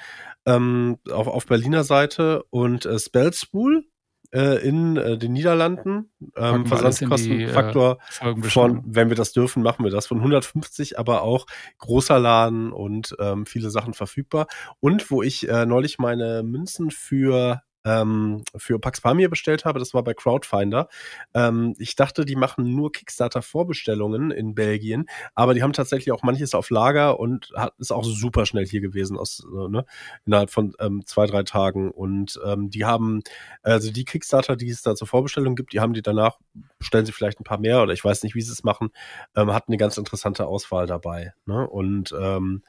[0.45, 3.85] ähm, auf, auf Berliner Seite und äh, Spellspool
[4.31, 6.11] äh, in äh, den Niederlanden.
[6.35, 8.83] Ähm, äh, Versandkostenfaktor Folgenbeschreibung.
[8.83, 11.45] von, wenn wir das dürfen, machen wir das von 150, aber auch
[11.79, 14.47] großer Laden und ähm, viele Sachen verfügbar.
[14.79, 19.93] Und wo ich äh, neulich meine Münzen für ähm, für Pax Pamir bestellt habe, das
[19.93, 20.87] war bei Crowdfinder.
[21.33, 25.05] Ähm, ich dachte, die machen nur Kickstarter-Vorbestellungen in Belgien,
[25.35, 28.81] aber die haben tatsächlich auch manches auf Lager und hat, ist auch super schnell hier
[28.81, 29.85] gewesen, aus, äh, ne,
[30.25, 31.91] innerhalb von ähm, zwei, drei Tagen.
[31.91, 33.21] Und ähm, die haben,
[33.63, 36.37] also die Kickstarter, die es da zur Vorbestellung gibt, die haben die danach,
[36.77, 38.89] bestellen sie vielleicht ein paar mehr oder ich weiß nicht, wie sie es machen,
[39.35, 41.33] ähm, hatten eine ganz interessante Auswahl dabei.
[41.45, 41.67] Ne?
[41.67, 42.63] Und ähm,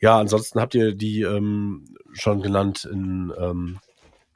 [0.00, 3.78] ja, ansonsten habt ihr die ähm, schon genannt in ähm,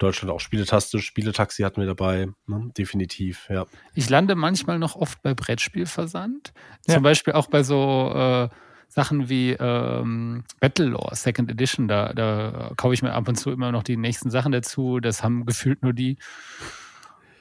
[0.02, 2.70] Deutschland auch Spieletastisch, Spieletaxi hatten wir dabei, ne?
[2.76, 3.66] definitiv, ja.
[3.94, 6.52] Ich lande manchmal noch oft bei Brettspielversand.
[6.86, 6.94] Ja.
[6.94, 8.48] Zum Beispiel auch bei so äh,
[8.88, 11.88] Sachen wie ähm, Battlelore Second Edition.
[11.88, 15.00] Da, da kaufe ich mir ab und zu immer noch die nächsten Sachen dazu.
[15.00, 16.18] Das haben gefühlt nur die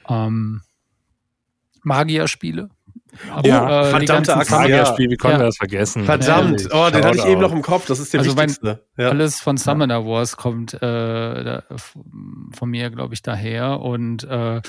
[0.08, 0.62] ähm,
[1.82, 2.70] Magierspiele.
[3.30, 4.36] Aber, Ja, äh, verdammte ja.
[4.58, 5.42] Magierspiel, wie konnte Ja.
[5.42, 6.04] er das vergessen?
[6.04, 7.86] Verdammt, oh, den hatte ich eben noch im Kopf.
[7.86, 8.84] Das ist der Also mein- wichtigste.
[8.96, 9.08] ja.
[9.10, 13.80] Alles von Summoner Wars kommt äh, da, von mir, glaube ich, daher.
[13.80, 14.60] Und äh,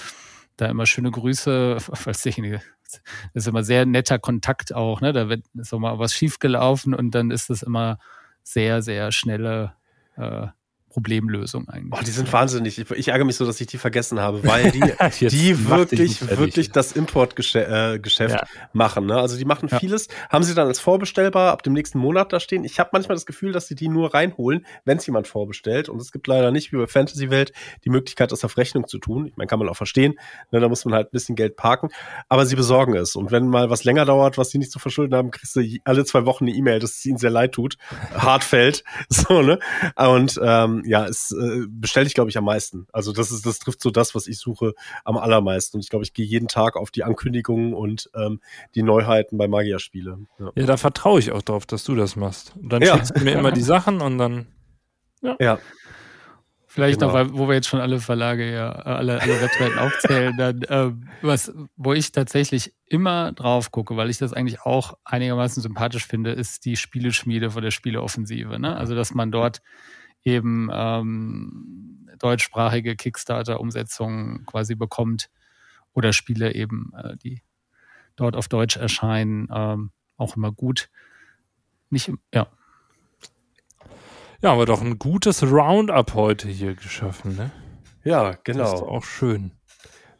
[0.57, 2.61] da immer schöne Grüße, falls derjenige.
[3.33, 5.13] Das ist immer sehr netter Kontakt auch, ne?
[5.13, 7.97] Da wird so mal was schiefgelaufen und dann ist es immer
[8.43, 9.73] sehr, sehr schnelle
[10.17, 10.47] äh,
[10.93, 11.89] Problemlösung eigentlich.
[11.89, 12.77] Boah, die sind wahnsinnig.
[12.77, 14.79] Ich, ich ärgere mich so, dass ich die vergessen habe, weil die,
[15.27, 17.97] die wirklich, wirklich das Importgeschäft äh,
[18.29, 18.43] Ja.
[18.73, 19.07] machen.
[19.07, 19.15] Ne?
[19.15, 19.79] Also die machen Ja.
[19.79, 22.63] vieles, haben sie dann als vorbestellbar ab dem nächsten Monat da stehen.
[22.63, 25.89] Ich habe manchmal das Gefühl, dass sie die nur reinholen, wenn es jemand vorbestellt.
[25.89, 27.51] Und es gibt leider nicht wie bei Fantasy Welt
[27.85, 29.25] die Möglichkeit, das auf Rechnung zu tun.
[29.25, 30.13] Ich meine, kann man auch verstehen.
[30.51, 30.59] Ne?
[30.59, 31.89] Da muss man halt ein bisschen Geld parken.
[32.29, 33.15] Aber sie besorgen es.
[33.15, 36.05] Und wenn mal was länger dauert, was sie nicht zu verschulden haben, kriegst du alle
[36.05, 37.77] zwei Wochen eine E-Mail, dass es ihnen sehr leid tut.
[38.15, 38.83] Hart fällt.
[39.09, 39.59] So, ne?
[39.95, 42.87] Und ähm, ja, es äh, bestelle ich, glaube ich, am meisten.
[42.93, 44.73] Also das ist, das trifft so das, was ich suche,
[45.03, 45.77] am allermeisten.
[45.77, 48.39] Und ich glaube, ich gehe jeden Tag auf die Ankündigungen und ähm,
[48.75, 50.19] die Neuheiten bei Magia-Spiele.
[50.39, 50.51] Ja.
[50.55, 52.53] Ja, da vertraue ich auch drauf, dass du das machst.
[52.61, 52.95] Und dann Ja.
[52.97, 54.47] schickst du mir immer die Sachen und dann.
[55.39, 55.57] ja.
[56.67, 57.11] Vielleicht Genau.
[57.11, 60.61] noch, weil, wo wir jetzt schon alle Verlage ja, äh, alle, alle Webseiten aufzählen, dann,
[60.69, 66.07] ähm, was, wo ich tatsächlich immer drauf gucke, weil ich das eigentlich auch einigermaßen sympathisch
[66.07, 68.57] finde, ist die Spieleschmiede von der Spieleoffensive.
[68.57, 68.75] Ne?
[68.75, 69.61] Also, dass man dort
[70.25, 75.29] eben ähm, deutschsprachige Kickstarter-Umsetzungen quasi bekommt
[75.93, 77.41] oder Spiele eben, äh, die
[78.15, 80.89] dort auf Deutsch erscheinen, ähm, auch immer gut.
[81.89, 82.47] Nicht, ja,
[84.41, 87.51] Ja, aber doch ein gutes Roundup heute hier geschaffen, ne?
[88.03, 88.87] Ja, Das ist genau.
[88.87, 89.51] auch schön.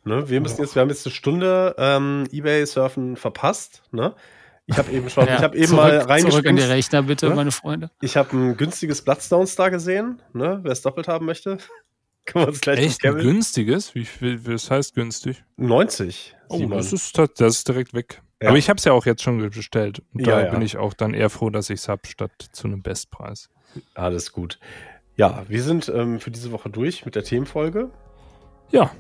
[0.06, 3.84] Ne, wir müssen jetzt, wir haben jetzt eine Stunde ähm, eBay-Surfen verpasst.
[3.92, 4.16] Ne?
[4.66, 5.92] Ich habe eben schon, Ja, ich habe eben zurück, mal
[6.22, 6.70] Zurück an die reingespielt.
[6.70, 7.36] Rechner, bitte, Ne?
[7.36, 7.92] meine Freunde.
[8.02, 10.22] Ich habe ein günstiges Bloodstone Star gesehen.
[10.34, 10.60] Ne?
[10.64, 11.58] Wer es doppelt haben möchte,
[12.26, 13.94] können wir uns gleich Echt ein günstiges?
[13.94, 15.44] Wie viel, was heißt günstig?
[15.58, 16.36] 90.
[16.48, 16.78] Oh, Simon.
[16.78, 18.22] das ist, das ist direkt weg.
[18.42, 18.50] Ja.
[18.50, 20.02] Aber ich habe es ja auch jetzt schon bestellt.
[20.14, 20.52] Und da Ja, ja.
[20.52, 23.50] bin ich auch dann eher froh, dass ich es habe, statt zu einem Bestpreis.
[23.96, 24.60] Alles gut.
[25.16, 27.90] Ja, wir sind ähm, für diese Woche durch mit der Themenfolge
[28.72, 28.92] Ja,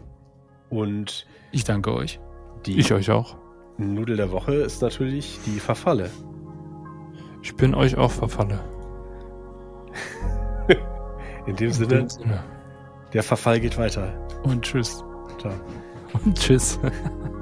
[0.69, 2.19] und Ich danke euch.
[2.65, 3.35] die ich euch auch.
[3.77, 6.09] Nudel der Woche ist natürlich die Verfalle.
[7.41, 8.59] Ich bin euch auch verfalle.
[11.45, 12.43] In dem In Sinne, dem Sinne.
[13.13, 14.13] der Verfall geht weiter.
[14.43, 15.03] Und tschüss.
[15.39, 15.53] Ciao.
[16.23, 16.79] Und tschüss.